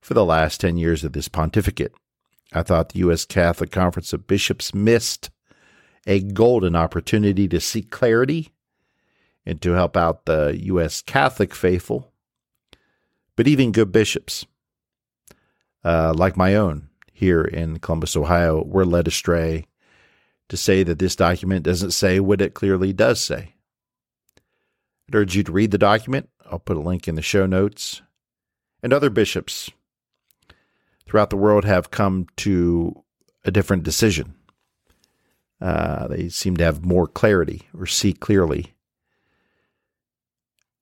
for 0.00 0.14
the 0.14 0.24
last 0.24 0.60
10 0.60 0.78
years 0.78 1.04
of 1.04 1.12
this 1.12 1.28
pontificate. 1.28 1.92
I 2.52 2.62
thought 2.62 2.90
the 2.90 3.00
U.S. 3.00 3.24
Catholic 3.24 3.70
Conference 3.70 4.12
of 4.12 4.26
Bishops 4.26 4.74
missed 4.74 5.30
a 6.06 6.20
golden 6.20 6.74
opportunity 6.74 7.46
to 7.48 7.60
seek 7.60 7.90
clarity 7.90 8.50
and 9.46 9.60
to 9.62 9.72
help 9.72 9.96
out 9.96 10.26
the 10.26 10.58
U.S. 10.64 11.02
Catholic 11.02 11.54
faithful, 11.54 12.12
but 13.36 13.46
even 13.46 13.72
good 13.72 13.92
bishops, 13.92 14.46
uh, 15.84 16.12
like 16.14 16.36
my 16.36 16.54
own 16.54 16.88
here 17.12 17.42
in 17.42 17.78
Columbus, 17.78 18.16
Ohio, 18.16 18.62
were 18.64 18.84
led 18.84 19.06
astray 19.06 19.66
to 20.48 20.56
say 20.56 20.82
that 20.82 20.98
this 20.98 21.14
document 21.14 21.64
doesn't 21.64 21.92
say 21.92 22.18
what 22.18 22.40
it 22.42 22.54
clearly 22.54 22.92
does 22.92 23.20
say. 23.20 23.54
I'd 25.08 25.14
urge 25.14 25.36
you 25.36 25.42
to 25.44 25.52
read 25.52 25.70
the 25.70 25.78
document. 25.78 26.28
I'll 26.50 26.58
put 26.58 26.76
a 26.76 26.80
link 26.80 27.06
in 27.06 27.14
the 27.14 27.22
show 27.22 27.46
notes. 27.46 28.02
And 28.82 28.92
other 28.92 29.10
bishops 29.10 29.70
throughout 31.10 31.30
the 31.30 31.36
world 31.36 31.64
have 31.64 31.90
come 31.90 32.24
to 32.36 32.94
a 33.44 33.50
different 33.50 33.82
decision. 33.82 34.32
Uh, 35.60 36.06
they 36.06 36.28
seem 36.28 36.56
to 36.56 36.62
have 36.62 36.84
more 36.84 37.08
clarity 37.08 37.62
or 37.76 37.84
see 37.84 38.12
clearly 38.12 38.74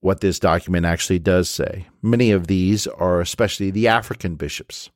what 0.00 0.20
this 0.20 0.38
document 0.38 0.84
actually 0.84 1.18
does 1.18 1.48
say. 1.48 1.86
Many 2.02 2.30
of 2.30 2.46
these 2.46 2.86
are 2.86 3.22
especially 3.22 3.70
the 3.70 3.88
African 3.88 4.34
bishops. 4.34 4.90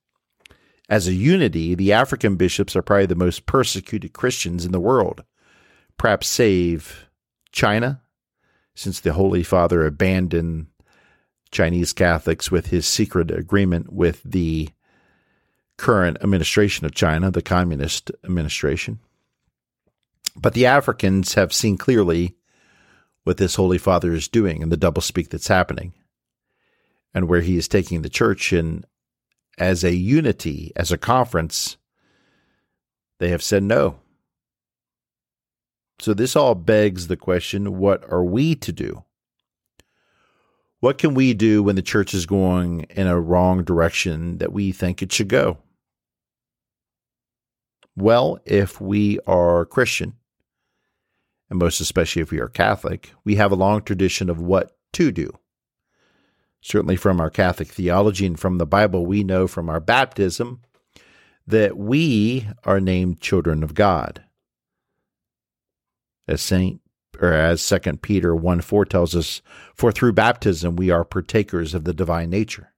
As 0.90 1.08
a 1.08 1.14
unity, 1.14 1.74
the 1.74 1.94
African 1.94 2.36
bishops 2.36 2.76
are 2.76 2.82
probably 2.82 3.06
the 3.06 3.14
most 3.14 3.46
persecuted 3.46 4.12
Christians 4.12 4.66
in 4.66 4.72
the 4.72 4.78
world, 4.78 5.24
perhaps 5.96 6.28
save 6.28 7.08
China, 7.52 8.02
since 8.74 9.00
the 9.00 9.14
Holy 9.14 9.42
Father 9.42 9.86
abandoned 9.86 10.66
Chinese 11.50 11.94
Catholics 11.94 12.50
with 12.50 12.66
his 12.66 12.86
secret 12.86 13.30
agreement 13.30 13.90
with 13.90 14.22
the 14.24 14.68
current 15.82 16.16
administration 16.22 16.86
of 16.86 16.94
China, 16.94 17.28
the 17.30 17.42
communist 17.42 18.12
administration. 18.24 19.00
But 20.36 20.54
the 20.54 20.64
Africans 20.64 21.34
have 21.34 21.52
seen 21.52 21.76
clearly 21.76 22.36
what 23.24 23.36
this 23.36 23.56
Holy 23.56 23.78
Father 23.78 24.12
is 24.12 24.28
doing 24.28 24.62
and 24.62 24.70
the 24.70 24.76
doublespeak 24.76 25.28
that's 25.28 25.48
happening, 25.48 25.92
and 27.12 27.28
where 27.28 27.40
he 27.40 27.56
is 27.56 27.66
taking 27.66 28.02
the 28.02 28.08
church 28.08 28.52
in 28.52 28.84
as 29.58 29.82
a 29.82 29.92
unity, 29.92 30.70
as 30.76 30.92
a 30.92 30.96
conference, 30.96 31.76
they 33.18 33.30
have 33.30 33.42
said 33.42 33.64
no. 33.64 33.98
So 35.98 36.14
this 36.14 36.36
all 36.36 36.54
begs 36.54 37.08
the 37.08 37.16
question 37.16 37.78
what 37.78 38.08
are 38.08 38.24
we 38.24 38.54
to 38.54 38.72
do? 38.72 39.04
What 40.78 40.98
can 40.98 41.14
we 41.14 41.34
do 41.34 41.62
when 41.62 41.74
the 41.74 41.82
church 41.82 42.14
is 42.14 42.24
going 42.26 42.86
in 42.90 43.08
a 43.08 43.20
wrong 43.20 43.64
direction 43.64 44.38
that 44.38 44.52
we 44.52 44.70
think 44.70 45.02
it 45.02 45.12
should 45.12 45.28
go? 45.28 45.58
Well, 47.96 48.38
if 48.44 48.80
we 48.80 49.18
are 49.26 49.66
Christian, 49.66 50.14
and 51.50 51.58
most 51.58 51.80
especially 51.80 52.22
if 52.22 52.30
we 52.30 52.40
are 52.40 52.48
Catholic, 52.48 53.12
we 53.24 53.34
have 53.34 53.52
a 53.52 53.56
long 53.56 53.82
tradition 53.82 54.30
of 54.30 54.40
what 54.40 54.76
to 54.94 55.12
do. 55.12 55.38
Certainly 56.62 56.96
from 56.96 57.20
our 57.20 57.28
Catholic 57.28 57.68
theology 57.68 58.24
and 58.24 58.38
from 58.38 58.58
the 58.58 58.66
Bible, 58.66 59.04
we 59.04 59.24
know 59.24 59.46
from 59.46 59.68
our 59.68 59.80
baptism 59.80 60.62
that 61.46 61.76
we 61.76 62.46
are 62.64 62.80
named 62.80 63.20
children 63.20 63.62
of 63.62 63.74
God. 63.74 64.22
As 66.26 66.40
Saint 66.40 66.80
or 67.20 67.32
as 67.32 67.60
Second 67.60 68.00
Peter 68.00 68.34
1 68.34 68.60
4 68.60 68.84
tells 68.86 69.14
us, 69.14 69.42
for 69.74 69.92
through 69.92 70.12
baptism 70.12 70.76
we 70.76 70.90
are 70.90 71.04
partakers 71.04 71.74
of 71.74 71.84
the 71.84 71.92
divine 71.92 72.30
nature. 72.30 72.71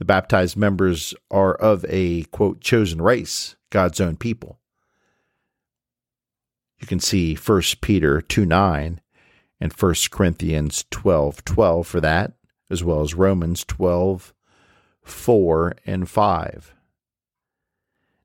The 0.00 0.06
baptized 0.06 0.56
members 0.56 1.12
are 1.30 1.54
of 1.54 1.84
a 1.86 2.22
quote 2.32 2.62
chosen 2.62 3.02
race, 3.02 3.56
God's 3.68 4.00
own 4.00 4.16
people. 4.16 4.58
You 6.78 6.86
can 6.86 7.00
see 7.00 7.34
1 7.34 7.62
Peter 7.82 8.22
2 8.22 8.46
9 8.46 9.02
and 9.60 9.72
1 9.74 9.94
Corinthians 10.10 10.86
12 10.90 11.44
12 11.44 11.86
for 11.86 12.00
that, 12.00 12.32
as 12.70 12.82
well 12.82 13.02
as 13.02 13.12
Romans 13.12 13.62
12 13.66 14.32
4 15.02 15.76
and 15.84 16.08
5. 16.08 16.74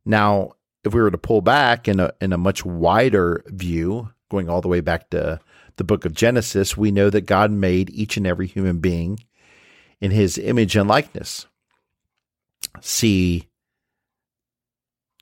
Now, 0.05 0.53
if 0.85 0.93
we 0.93 1.01
were 1.01 1.11
to 1.11 1.17
pull 1.17 1.41
back 1.41 1.89
in 1.89 1.99
a, 1.99 2.13
in 2.21 2.31
a 2.31 2.37
much 2.37 2.63
wider 2.63 3.43
view, 3.47 4.13
going 4.31 4.47
all 4.47 4.61
the 4.61 4.69
way 4.69 4.79
back 4.79 5.09
to 5.09 5.41
the 5.75 5.83
book 5.83 6.05
of 6.05 6.13
Genesis, 6.13 6.77
we 6.77 6.89
know 6.91 7.09
that 7.09 7.25
God 7.25 7.51
made 7.51 7.89
each 7.89 8.15
and 8.15 8.25
every 8.25 8.47
human 8.47 8.77
being 8.77 9.19
in 9.99 10.11
his 10.11 10.37
image 10.37 10.77
and 10.77 10.87
likeness. 10.87 11.47
See 12.81 13.49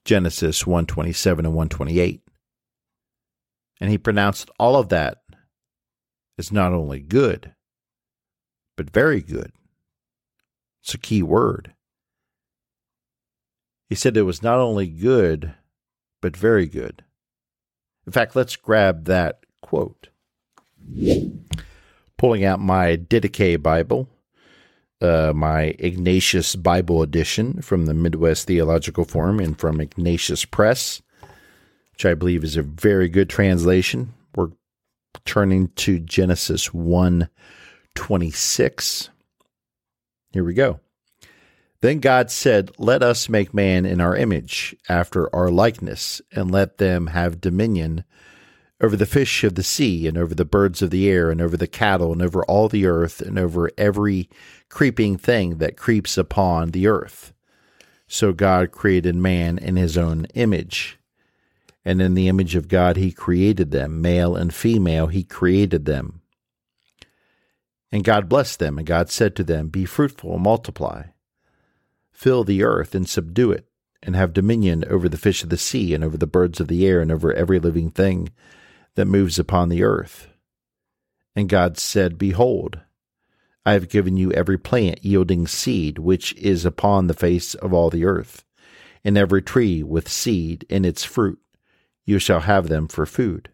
Genesis 0.06 0.68
127 0.68 1.46
and 1.46 1.56
128. 1.56 2.22
And 3.80 3.90
he 3.90 3.98
pronounced 3.98 4.50
all 4.60 4.76
of 4.76 4.90
that 4.90 5.18
as 6.38 6.52
not 6.52 6.74
only 6.74 7.00
good, 7.00 7.54
but 8.76 8.90
very 8.90 9.22
good. 9.22 9.52
It's 10.82 10.94
a 10.94 10.98
key 10.98 11.24
word. 11.24 11.74
He 13.90 13.96
said 13.96 14.18
it 14.18 14.24
was 14.24 14.42
not 14.44 14.60
only 14.60 14.88
good, 14.88 15.54
but 16.22 16.36
very 16.36 16.68
good. 16.68 17.04
In 18.06 18.12
fact, 18.12 18.36
let's 18.36 18.56
grab 18.56 19.06
that 19.06 19.46
quote. 19.62 20.10
Pulling 22.18 22.44
out 22.44 22.60
my 22.60 22.98
Didache 22.98 23.62
Bible, 23.62 24.10
uh, 25.04 25.34
my 25.36 25.76
Ignatius 25.80 26.56
Bible 26.56 27.02
edition 27.02 27.62
from 27.62 27.86
the 27.86 27.94
Midwest 27.94 28.48
Theological 28.48 29.06
Forum 29.06 29.40
and 29.40 29.60
from 29.60 29.82
Ignatius 29.82 30.46
Press, 30.46 31.02
which 31.92 32.06
I 32.06 32.14
believe 32.14 32.44
is 32.44 32.56
a 32.56 32.64
very 32.64 33.10
good 33.10 33.30
translation. 33.30 34.14
We're 34.36 34.52
turning 35.26 35.68
to 35.76 36.00
Genesis 36.00 36.74
1 36.74 37.30
26. 37.96 39.10
Here 40.32 40.44
we 40.44 40.54
go. 40.54 40.80
Then 41.82 42.00
God 42.00 42.32
said, 42.32 42.72
Let 42.78 43.04
us 43.04 43.28
make 43.28 43.54
man 43.54 43.86
in 43.86 44.00
our 44.00 44.16
image, 44.16 44.76
after 44.88 45.34
our 45.36 45.52
likeness, 45.52 46.22
and 46.32 46.50
let 46.50 46.78
them 46.78 47.08
have 47.08 47.42
dominion 47.42 48.06
over 48.82 48.96
the 48.96 49.06
fish 49.06 49.44
of 49.44 49.56
the 49.56 49.64
sea, 49.64 50.08
and 50.08 50.18
over 50.18 50.34
the 50.34 50.46
birds 50.46 50.82
of 50.82 50.90
the 50.90 51.10
air, 51.10 51.30
and 51.30 51.42
over 51.42 51.58
the 51.58 51.68
cattle, 51.68 52.12
and 52.14 52.22
over 52.22 52.44
all 52.46 52.70
the 52.70 52.86
earth, 52.86 53.22
and 53.22 53.38
over 53.38 53.70
every 53.78 54.30
creeping 54.74 55.18
thing 55.18 55.60
that 55.60 55.78
creeps 55.78 56.18
upon 56.18 56.72
the 56.72 56.88
earth. 56.88 57.32
So 58.08 58.34
God 58.34 58.72
created 58.72 59.16
man 59.16 59.58
in 59.58 59.76
his 59.76 59.98
own 59.98 60.26
image. 60.34 60.98
And 61.86 62.02
in 62.02 62.16
the 62.16 62.28
image 62.28 62.56
of 62.56 62.68
God 62.68 62.98
he 62.98 63.12
created 63.12 63.72
them, 63.72 64.02
male 64.02 64.36
and 64.36 64.54
female 64.54 65.08
he 65.08 65.24
created 65.24 65.86
them. 65.86 66.22
And 67.92 68.04
God 68.04 68.28
blessed 68.28 68.58
them, 68.58 68.80
and 68.80 68.88
God 68.88 69.12
said 69.12 69.36
to 69.36 69.44
them, 69.44 69.68
Be 69.68 69.86
fruitful 69.86 70.34
and 70.34 70.44
multiply 70.44 71.04
Fill 72.12 72.44
the 72.44 72.64
earth 72.64 72.96
and 72.96 73.08
subdue 73.08 73.52
it, 73.52 73.68
and 74.02 74.16
have 74.16 74.34
dominion 74.34 74.86
over 74.90 75.10
the 75.10 75.18
fish 75.18 75.44
of 75.44 75.50
the 75.50 75.58
sea, 75.58 75.94
and 75.94 76.04
over 76.04 76.18
the 76.18 76.26
birds 76.26 76.60
of 76.60 76.68
the 76.68 76.88
air, 76.88 77.02
and 77.02 77.12
over 77.12 77.34
every 77.34 77.60
living 77.60 77.92
thing 77.92 78.30
that 78.96 79.06
moves 79.06 79.38
upon 79.38 79.70
the 79.70 79.84
earth. 79.84 80.28
And 81.36 81.50
God 81.50 81.78
said, 81.78 82.18
Behold, 82.18 82.80
I 83.66 83.74
have 83.74 83.90
given 83.90 84.18
you 84.18 84.32
every 84.34 84.58
plant 84.58 85.04
yielding 85.04 85.48
seed 85.48 86.00
which 86.00 86.34
is 86.36 86.66
upon 86.66 87.08
the 87.08 87.14
face 87.14 87.56
of 87.56 87.74
all 87.74 87.90
the 87.90 88.06
earth, 88.06 88.44
and 89.04 89.18
every 89.18 89.42
tree 89.42 89.84
with 89.84 90.10
seed 90.10 90.66
in 90.70 90.86
its 90.86 91.04
fruit. 91.04 91.40
You 92.06 92.20
shall 92.20 92.42
have 92.42 92.68
them 92.68 92.88
for 92.88 93.06
food. 93.06 93.50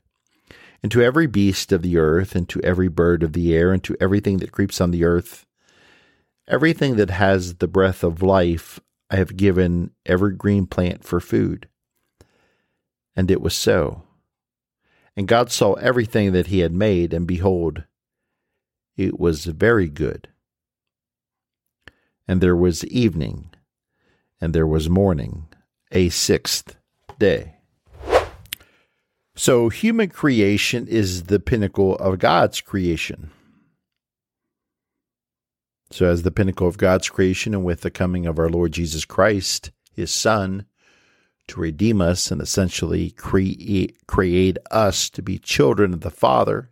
And 0.82 0.92
to 0.92 1.02
every 1.02 1.28
beast 1.28 1.72
of 1.72 1.82
the 1.82 1.98
earth, 1.98 2.36
and 2.36 2.48
to 2.50 2.62
every 2.62 2.88
bird 2.88 3.22
of 3.22 3.34
the 3.34 3.56
air, 3.56 3.72
and 3.72 3.84
to 3.84 3.98
everything 4.00 4.38
that 4.38 4.52
creeps 4.52 4.82
on 4.82 4.92
the 4.92 5.04
earth, 5.04 5.46
Everything 6.50 6.96
that 6.96 7.12
has 7.12 7.56
the 7.56 7.68
breath 7.68 8.04
of 8.04 8.24
life, 8.24 8.80
I 9.12 9.18
have 9.18 9.38
given 9.38 9.92
every 10.04 10.34
green 10.34 10.66
plant 10.66 11.04
for 11.04 11.20
food. 11.20 11.68
And 13.16 13.30
it 13.30 13.40
was 13.40 13.56
so. 13.56 14.02
And 15.16 15.28
God 15.28 15.52
saw 15.52 15.74
everything 15.74 16.32
that 16.32 16.48
he 16.48 16.60
had 16.60 16.74
made, 16.74 17.14
and 17.14 17.28
behold, 17.28 17.84
it 19.00 19.18
was 19.18 19.46
very 19.46 19.88
good. 19.88 20.28
And 22.28 22.42
there 22.42 22.56
was 22.56 22.84
evening, 22.86 23.50
and 24.42 24.54
there 24.54 24.68
was 24.68 24.90
morning, 24.90 25.48
a 25.90 26.10
sixth 26.10 26.76
day. 27.18 27.56
So, 29.36 29.70
human 29.70 30.10
creation 30.10 30.86
is 30.86 31.24
the 31.24 31.40
pinnacle 31.40 31.96
of 31.96 32.20
God's 32.20 32.60
creation. 32.60 33.32
So, 35.92 36.06
as 36.06 36.24
the 36.24 36.32
pinnacle 36.32 36.68
of 36.68 36.78
God's 36.78 37.08
creation, 37.08 37.54
and 37.54 37.64
with 37.64 37.82
the 37.82 37.90
coming 37.90 38.26
of 38.26 38.38
our 38.38 38.50
Lord 38.50 38.74
Jesus 38.74 39.06
Christ, 39.06 39.72
his 39.94 40.12
Son, 40.12 40.66
to 41.48 41.62
redeem 41.62 42.02
us 42.02 42.32
and 42.32 42.42
essentially 42.42 43.12
create, 43.12 43.96
create 44.08 44.58
us 44.72 45.10
to 45.12 45.22
be 45.22 45.40
children 45.40 45.94
of 45.94 46.02
the 46.02 46.12
Father, 46.12 46.70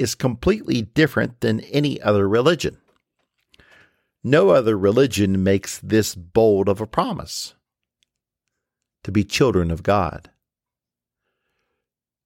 is 0.00 0.14
completely 0.14 0.82
different 0.82 1.40
than 1.40 1.60
any 1.60 2.00
other 2.00 2.26
religion. 2.26 2.78
No 4.24 4.50
other 4.50 4.76
religion 4.76 5.44
makes 5.44 5.78
this 5.78 6.14
bold 6.14 6.68
of 6.68 6.80
a 6.80 6.86
promise 6.86 7.54
to 9.04 9.12
be 9.12 9.24
children 9.24 9.70
of 9.70 9.82
God. 9.82 10.30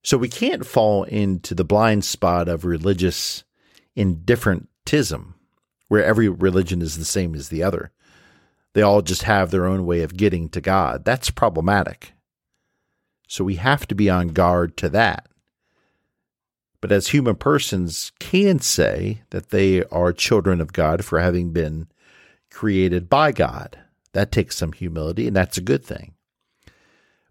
So 0.02 0.16
we 0.16 0.28
can't 0.28 0.66
fall 0.66 1.04
into 1.04 1.54
the 1.54 1.64
blind 1.64 2.04
spot 2.04 2.48
of 2.48 2.64
religious 2.64 3.42
indifferentism 3.96 5.34
where 5.88 6.04
every 6.04 6.28
religion 6.28 6.82
is 6.82 6.98
the 6.98 7.04
same 7.04 7.34
as 7.34 7.48
the 7.48 7.62
other. 7.62 7.90
They 8.74 8.82
all 8.82 9.02
just 9.02 9.22
have 9.22 9.50
their 9.50 9.66
own 9.66 9.86
way 9.86 10.02
of 10.02 10.16
getting 10.16 10.48
to 10.50 10.60
God. 10.60 11.04
That's 11.04 11.30
problematic. 11.30 12.12
So 13.28 13.44
we 13.44 13.56
have 13.56 13.86
to 13.88 13.94
be 13.94 14.10
on 14.10 14.28
guard 14.28 14.76
to 14.78 14.88
that. 14.90 15.26
But 16.84 16.92
as 16.92 17.08
human 17.08 17.36
persons 17.36 18.12
can 18.18 18.58
say 18.58 19.22
that 19.30 19.48
they 19.48 19.84
are 19.84 20.12
children 20.12 20.60
of 20.60 20.74
God 20.74 21.02
for 21.02 21.18
having 21.18 21.50
been 21.50 21.88
created 22.50 23.08
by 23.08 23.32
God, 23.32 23.78
that 24.12 24.30
takes 24.30 24.58
some 24.58 24.72
humility, 24.72 25.26
and 25.26 25.34
that's 25.34 25.56
a 25.56 25.62
good 25.62 25.82
thing. 25.82 26.12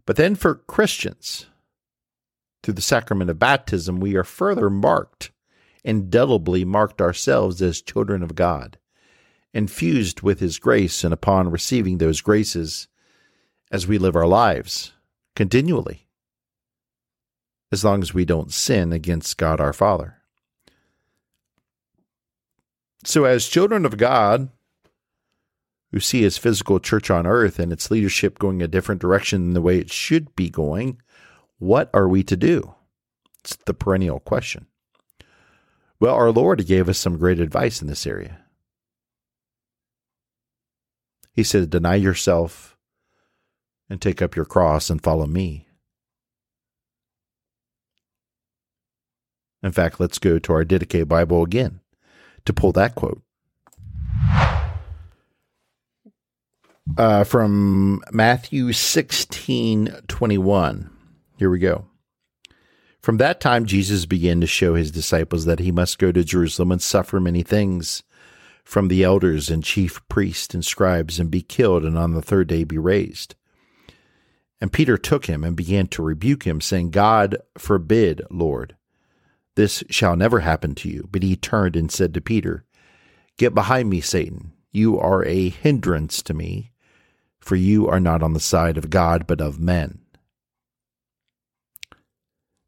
But 0.08 0.16
then 0.16 0.34
for 0.34 0.56
Christians, 0.56 1.46
through 2.64 2.74
the 2.74 2.82
sacrament 2.82 3.30
of 3.30 3.38
baptism, 3.38 4.00
we 4.00 4.16
are 4.16 4.24
further 4.24 4.72
marked, 4.72 5.30
indelibly 5.84 6.66
marked 6.66 7.00
ourselves 7.00 7.62
as 7.62 7.80
children 7.84 8.24
of 8.24 8.34
God, 8.34 8.80
infused 9.54 10.24
with 10.24 10.40
His 10.40 10.58
grace, 10.58 11.04
and 11.04 11.14
upon 11.14 11.52
receiving 11.52 12.00
those 12.00 12.22
graces 12.22 12.88
as 13.72 13.86
we 13.86 14.00
live 14.00 14.16
our 14.16 14.26
lives 14.26 14.94
continually, 15.36 16.03
as 17.74 17.84
long 17.84 18.02
as 18.02 18.14
we 18.14 18.24
don't 18.24 18.54
sin 18.54 18.94
against 18.94 19.38
God 19.38 19.60
our 19.60 19.74
Father. 19.74 20.22
So, 23.04 23.26
as 23.26 23.50
children 23.50 23.86
of 23.86 23.98
God, 23.98 24.50
who 25.92 26.00
see 26.00 26.22
his 26.22 26.38
physical 26.38 26.80
church 26.80 27.12
on 27.12 27.28
earth 27.28 27.60
and 27.60 27.74
its 27.74 27.92
leadership 27.92 28.40
going 28.40 28.62
a 28.62 28.68
different 28.68 29.02
direction 29.02 29.44
than 29.44 29.54
the 29.54 29.62
way 29.62 29.78
it 29.78 29.92
should 29.92 30.36
be 30.36 30.50
going, 30.50 31.02
what 31.60 31.90
are 31.94 32.08
we 32.08 32.24
to 32.24 32.38
do? 32.38 32.74
It's 33.44 33.58
the 33.66 33.74
perennial 33.74 34.20
question. 34.20 34.68
Well, 36.00 36.16
our 36.16 36.32
Lord 36.32 36.66
gave 36.66 36.90
us 36.90 36.98
some 36.98 37.18
great 37.18 37.40
advice 37.40 37.82
in 37.82 37.88
this 37.88 38.08
area. 38.08 38.40
He 41.34 41.44
said, 41.44 41.70
Deny 41.70 41.96
yourself 41.96 42.78
and 43.90 44.02
take 44.02 44.22
up 44.22 44.36
your 44.36 44.46
cross 44.46 44.90
and 44.90 45.02
follow 45.02 45.26
me. 45.26 45.68
In 49.64 49.72
fact, 49.72 50.00
let's 50.00 50.20
go 50.20 50.38
to 50.40 50.54
our 50.54 50.66
Didache 50.66 51.08
Bible 51.08 51.42
again 51.42 51.80
to 52.46 52.54
pull 52.54 52.74
that 52.74 52.96
quote. 52.96 53.22
Uh, 56.98 57.24
from 57.24 58.02
Matthew 58.12 58.74
16 58.74 60.02
21. 60.08 60.90
Here 61.38 61.50
we 61.50 61.60
go. 61.60 61.86
From 63.02 63.18
that 63.18 63.40
time, 63.40 63.66
Jesus 63.66 64.06
began 64.06 64.42
to 64.42 64.48
show 64.48 64.76
his 64.76 64.92
disciples 64.92 65.46
that 65.46 65.60
he 65.60 65.72
must 65.72 65.98
go 65.98 66.12
to 66.12 66.24
Jerusalem 66.24 66.72
and 66.72 66.82
suffer 66.82 67.20
many 67.20 67.42
things 67.42 68.04
from 68.64 68.88
the 68.88 69.04
elders 69.04 69.50
and 69.50 69.64
chief 69.64 70.06
priests 70.08 70.54
and 70.54 70.64
scribes 70.64 71.20
and 71.20 71.32
be 71.32 71.42
killed 71.42 71.84
and 71.84 71.98
on 71.98 72.14
the 72.14 72.22
third 72.22 72.48
day 72.48 72.64
be 72.64 72.78
raised. 72.78 73.36
And 74.62 74.72
Peter 74.72 74.98
took 74.98 75.26
him 75.26 75.44
and 75.44 75.56
began 75.56 75.88
to 75.88 76.02
rebuke 76.02 76.44
him, 76.44 76.62
saying, 76.62 76.92
God 76.92 77.38
forbid, 77.58 78.22
Lord, 78.30 78.78
this 79.56 79.84
shall 79.90 80.16
never 80.16 80.40
happen 80.40 80.76
to 80.76 80.90
you. 80.90 81.08
But 81.12 81.24
he 81.24 81.36
turned 81.36 81.76
and 81.76 81.92
said 81.92 82.14
to 82.14 82.22
Peter, 82.22 82.66
Get 83.38 83.54
behind 83.54 83.90
me, 83.90 84.02
Satan. 84.02 84.54
You 84.72 85.00
are 85.00 85.24
a 85.26 85.50
hindrance 85.50 86.22
to 86.24 86.34
me, 86.34 86.72
for 87.40 87.56
you 87.56 87.88
are 87.88 88.00
not 88.00 88.24
on 88.24 88.34
the 88.34 88.40
side 88.40 88.78
of 88.78 88.90
God, 88.90 89.28
but 89.28 89.42
of 89.42 89.60
men. 89.60 90.00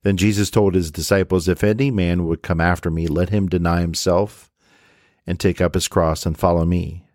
Then 0.03 0.17
Jesus 0.17 0.51
told 0.51 0.75
his 0.75 0.91
disciples, 0.91 1.47
If 1.47 1.63
any 1.63 1.89
man 1.89 2.27
would 2.27 2.43
come 2.43 2.61
after 2.61 2.91
me, 2.91 3.07
let 3.07 3.29
him 3.29 3.47
deny 3.47 3.81
himself 3.81 4.51
and 5.25 5.39
take 5.39 5.59
up 5.59 5.73
his 5.73 5.87
cross 5.87 6.27
and 6.27 6.37
follow 6.37 6.63
me. 6.63 7.07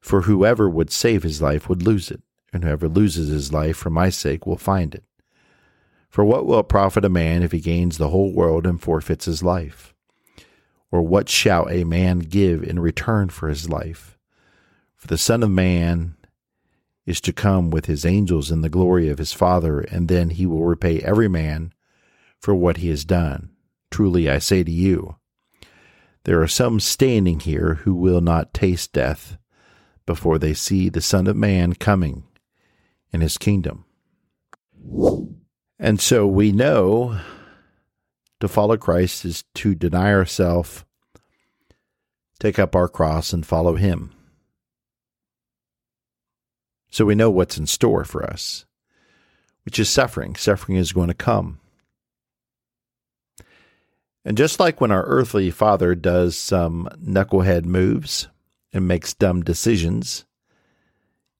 For 0.00 0.22
whoever 0.22 0.68
would 0.68 0.90
save 0.90 1.22
his 1.22 1.40
life 1.40 1.68
would 1.68 1.82
lose 1.82 2.10
it, 2.10 2.22
and 2.52 2.64
whoever 2.64 2.88
loses 2.88 3.28
his 3.28 3.52
life 3.52 3.76
for 3.76 3.90
my 3.90 4.08
sake 4.08 4.44
will 4.44 4.56
find 4.56 4.92
it. 4.92 5.04
For 6.10 6.24
what 6.24 6.44
will 6.44 6.58
it 6.58 6.68
profit 6.68 7.04
a 7.04 7.08
man 7.08 7.42
if 7.42 7.52
he 7.52 7.60
gains 7.60 7.96
the 7.96 8.08
whole 8.08 8.32
world 8.32 8.66
and 8.66 8.82
forfeits 8.82 9.26
his 9.26 9.42
life? 9.42 9.94
Or 10.90 11.02
what 11.02 11.28
shall 11.28 11.68
a 11.68 11.84
man 11.84 12.18
give 12.18 12.64
in 12.64 12.80
return 12.80 13.28
for 13.28 13.48
his 13.48 13.68
life? 13.68 14.18
For 14.96 15.06
the 15.06 15.16
Son 15.16 15.44
of 15.44 15.50
Man 15.50 16.16
is 17.06 17.20
to 17.22 17.32
come 17.32 17.70
with 17.70 17.86
his 17.86 18.04
angels 18.04 18.50
in 18.50 18.60
the 18.60 18.68
glory 18.68 19.08
of 19.08 19.18
his 19.18 19.32
Father, 19.32 19.80
and 19.80 20.08
then 20.08 20.30
he 20.30 20.46
will 20.46 20.64
repay 20.64 21.00
every 21.00 21.28
man 21.28 21.72
for 22.40 22.54
what 22.54 22.78
he 22.78 22.88
has 22.88 23.04
done. 23.04 23.50
Truly 23.90 24.28
I 24.28 24.38
say 24.38 24.64
to 24.64 24.70
you, 24.70 25.16
there 26.24 26.42
are 26.42 26.48
some 26.48 26.80
standing 26.80 27.40
here 27.40 27.74
who 27.82 27.94
will 27.94 28.20
not 28.20 28.52
taste 28.52 28.92
death 28.92 29.38
before 30.06 30.38
they 30.38 30.54
see 30.54 30.88
the 30.88 31.00
Son 31.00 31.26
of 31.26 31.36
Man 31.36 31.74
coming 31.74 32.24
in 33.12 33.20
his 33.20 33.38
kingdom. 33.38 33.84
And 35.82 35.98
so 35.98 36.26
we 36.26 36.52
know 36.52 37.18
to 38.40 38.48
follow 38.48 38.76
Christ 38.76 39.24
is 39.24 39.44
to 39.54 39.74
deny 39.74 40.12
ourselves, 40.12 40.84
take 42.38 42.58
up 42.58 42.76
our 42.76 42.86
cross, 42.86 43.32
and 43.32 43.46
follow 43.46 43.76
Him. 43.76 44.12
So 46.90 47.06
we 47.06 47.14
know 47.14 47.30
what's 47.30 47.56
in 47.56 47.66
store 47.66 48.04
for 48.04 48.22
us, 48.22 48.66
which 49.64 49.78
is 49.78 49.88
suffering. 49.88 50.36
Suffering 50.36 50.76
is 50.76 50.92
going 50.92 51.08
to 51.08 51.14
come. 51.14 51.60
And 54.22 54.36
just 54.36 54.60
like 54.60 54.82
when 54.82 54.90
our 54.90 55.04
earthly 55.04 55.50
father 55.50 55.94
does 55.94 56.36
some 56.36 56.90
knucklehead 57.02 57.64
moves 57.64 58.28
and 58.70 58.86
makes 58.86 59.14
dumb 59.14 59.42
decisions, 59.42 60.26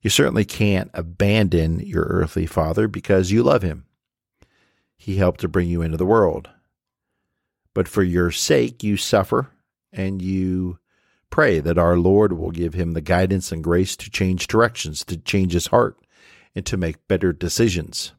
you 0.00 0.08
certainly 0.08 0.46
can't 0.46 0.90
abandon 0.94 1.80
your 1.80 2.04
earthly 2.04 2.46
father 2.46 2.88
because 2.88 3.30
you 3.30 3.42
love 3.42 3.60
him. 3.60 3.84
He 5.02 5.16
helped 5.16 5.40
to 5.40 5.48
bring 5.48 5.66
you 5.66 5.80
into 5.80 5.96
the 5.96 6.04
world. 6.04 6.50
But 7.72 7.88
for 7.88 8.02
your 8.02 8.30
sake, 8.30 8.82
you 8.82 8.98
suffer 8.98 9.50
and 9.90 10.20
you 10.20 10.78
pray 11.30 11.58
that 11.58 11.78
our 11.78 11.96
Lord 11.96 12.34
will 12.34 12.50
give 12.50 12.74
him 12.74 12.92
the 12.92 13.00
guidance 13.00 13.50
and 13.50 13.64
grace 13.64 13.96
to 13.96 14.10
change 14.10 14.46
directions, 14.46 15.02
to 15.06 15.16
change 15.16 15.54
his 15.54 15.68
heart, 15.68 15.96
and 16.54 16.66
to 16.66 16.76
make 16.76 17.08
better 17.08 17.32
decisions. 17.32 18.12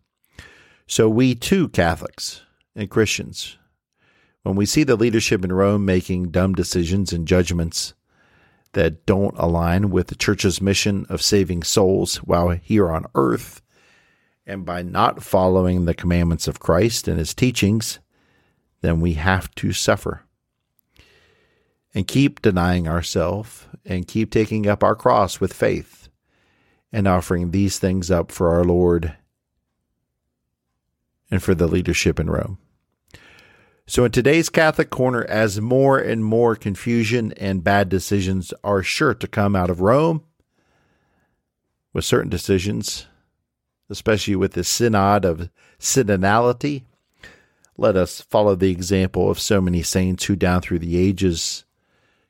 So, 0.88 1.08
we 1.08 1.36
too, 1.36 1.70
Catholics 1.70 2.42
and 2.76 2.90
Christians, 2.90 3.60
when 4.42 4.56
we 4.56 4.66
see 4.66 4.84
the 4.84 4.96
leadership 4.96 5.46
in 5.46 5.54
Rome 5.54 5.86
making 5.86 6.32
dumb 6.32 6.56
decisions 6.56 7.14
and 7.14 7.28
judgments 7.28 7.94
that 8.72 9.06
don't 9.06 9.38
align 9.38 9.92
with 9.92 10.08
the 10.08 10.16
church's 10.16 10.60
mission 10.60 11.06
of 11.10 11.22
saving 11.22 11.62
souls 11.62 12.18
while 12.24 12.50
here 12.50 12.92
on 12.92 13.06
earth, 13.14 13.62
and 14.46 14.66
by 14.66 14.82
not 14.82 15.24
following 15.24 15.86
the 15.86 15.94
commandments 15.94 16.48
of 16.48 16.60
Christ 16.60 17.08
and 17.08 17.18
his 17.18 17.34
teachings, 17.34 18.00
then 18.82 19.00
we 19.00 19.14
have 19.14 19.54
to 19.56 19.72
suffer. 19.72 20.24
And 21.94 22.08
keep 22.08 22.42
denying 22.42 22.88
ourselves 22.88 23.68
and 23.86 24.08
keep 24.08 24.32
taking 24.32 24.68
up 24.68 24.84
our 24.84 24.96
cross 24.96 25.40
with 25.40 25.54
faith 25.54 26.08
and 26.92 27.08
offering 27.08 27.52
these 27.52 27.80
things 27.80 28.10
up 28.10 28.32
for 28.32 28.50
our 28.52 28.64
Lord 28.64 29.16
and 31.30 31.44
for 31.44 31.54
the 31.54 31.68
leadership 31.68 32.20
in 32.20 32.30
Rome. 32.30 32.58
So, 33.88 34.06
in 34.06 34.12
today's 34.12 34.50
Catholic 34.50 34.90
Corner, 34.90 35.26
as 35.26 35.60
more 35.60 36.00
and 36.00 36.24
more 36.24 36.56
confusion 36.56 37.34
and 37.34 37.64
bad 37.64 37.90
decisions 37.90 38.54
are 38.64 38.84
sure 38.84 39.14
to 39.14 39.28
come 39.28 39.54
out 39.54 39.70
of 39.70 39.82
Rome, 39.82 40.24
with 41.92 42.06
certain 42.06 42.30
decisions 42.30 43.08
especially 43.92 44.36
with 44.36 44.54
the 44.54 44.64
synod 44.64 45.26
of 45.26 45.50
synodality. 45.80 46.84
Let 47.78 47.96
us 47.96 48.22
follow 48.22 48.56
the 48.56 48.72
example 48.72 49.30
of 49.30 49.40
so 49.40 49.62
many 49.62 49.84
saints 49.84 50.26
who, 50.26 50.36
down 50.36 50.62
through 50.62 50.80
the 50.80 50.98
ages, 50.98 51.66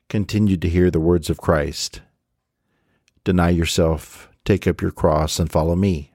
continued 0.08 0.60
to 0.62 0.68
hear 0.68 0.90
the 0.90 1.00
words 1.00 1.30
of 1.30 1.40
Christ 1.40 2.02
Deny 3.24 3.50
yourself, 3.50 4.28
take 4.44 4.66
up 4.66 4.82
your 4.82 4.90
cross, 4.90 5.38
and 5.38 5.50
follow 5.50 5.76
me. 5.76 6.12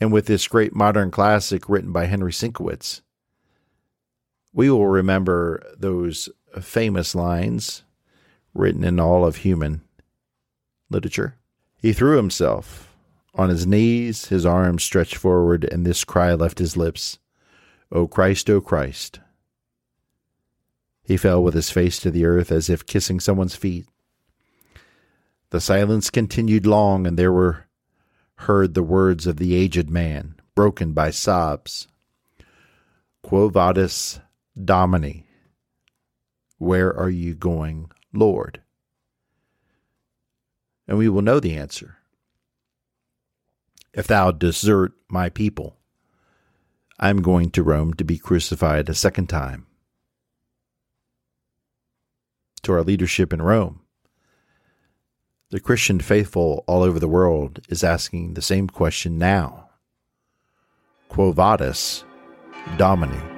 And 0.00 0.12
with 0.12 0.26
this 0.26 0.48
great 0.48 0.74
modern 0.74 1.12
classic 1.12 1.68
written 1.68 1.92
by 1.92 2.06
Henry 2.06 2.32
Sienkiewicz, 2.32 3.00
we 4.52 4.70
will 4.70 4.88
remember 4.88 5.62
those 5.76 6.28
famous 6.60 7.14
lines 7.14 7.84
written 8.54 8.82
in 8.82 8.98
all 8.98 9.24
of 9.24 9.36
human 9.36 9.82
literature. 10.90 11.37
He 11.80 11.92
threw 11.92 12.16
himself 12.16 12.92
on 13.34 13.48
his 13.48 13.66
knees, 13.66 14.26
his 14.26 14.44
arms 14.44 14.82
stretched 14.82 15.14
forward, 15.14 15.64
and 15.64 15.86
this 15.86 16.04
cry 16.04 16.34
left 16.34 16.58
his 16.58 16.76
lips 16.76 17.18
O 17.90 18.06
Christ, 18.06 18.50
O 18.50 18.60
Christ. 18.60 19.20
He 21.02 21.16
fell 21.16 21.42
with 21.42 21.54
his 21.54 21.70
face 21.70 21.98
to 22.00 22.10
the 22.10 22.26
earth 22.26 22.52
as 22.52 22.68
if 22.68 22.84
kissing 22.84 23.20
someone's 23.20 23.56
feet. 23.56 23.86
The 25.50 25.60
silence 25.60 26.10
continued 26.10 26.66
long, 26.66 27.06
and 27.06 27.18
there 27.18 27.32
were 27.32 27.64
heard 28.42 28.74
the 28.74 28.82
words 28.82 29.26
of 29.26 29.36
the 29.36 29.54
aged 29.54 29.88
man, 29.88 30.34
broken 30.54 30.92
by 30.92 31.10
sobs. 31.10 31.88
Quo 33.22 33.48
vadis, 33.48 34.20
Domini? 34.62 35.26
Where 36.58 36.94
are 36.94 37.10
you 37.10 37.34
going, 37.34 37.90
Lord? 38.12 38.62
And 40.88 40.96
we 40.96 41.08
will 41.08 41.22
know 41.22 41.38
the 41.38 41.54
answer. 41.54 41.98
If 43.92 44.06
thou 44.06 44.30
desert 44.30 44.92
my 45.08 45.28
people, 45.28 45.76
I 46.98 47.10
am 47.10 47.22
going 47.22 47.50
to 47.52 47.62
Rome 47.62 47.94
to 47.94 48.04
be 48.04 48.18
crucified 48.18 48.88
a 48.88 48.94
second 48.94 49.28
time. 49.28 49.66
To 52.62 52.72
our 52.72 52.82
leadership 52.82 53.32
in 53.32 53.40
Rome, 53.40 53.82
The 55.50 55.60
Christian 55.60 55.98
faithful 56.00 56.62
all 56.66 56.82
over 56.82 57.00
the 57.00 57.08
world 57.08 57.60
is 57.70 57.82
asking 57.82 58.34
the 58.34 58.42
same 58.42 58.68
question 58.68 59.16
now. 59.16 59.70
Quo 61.08 61.32
vadis, 61.32 62.04
Domini? 62.76 63.37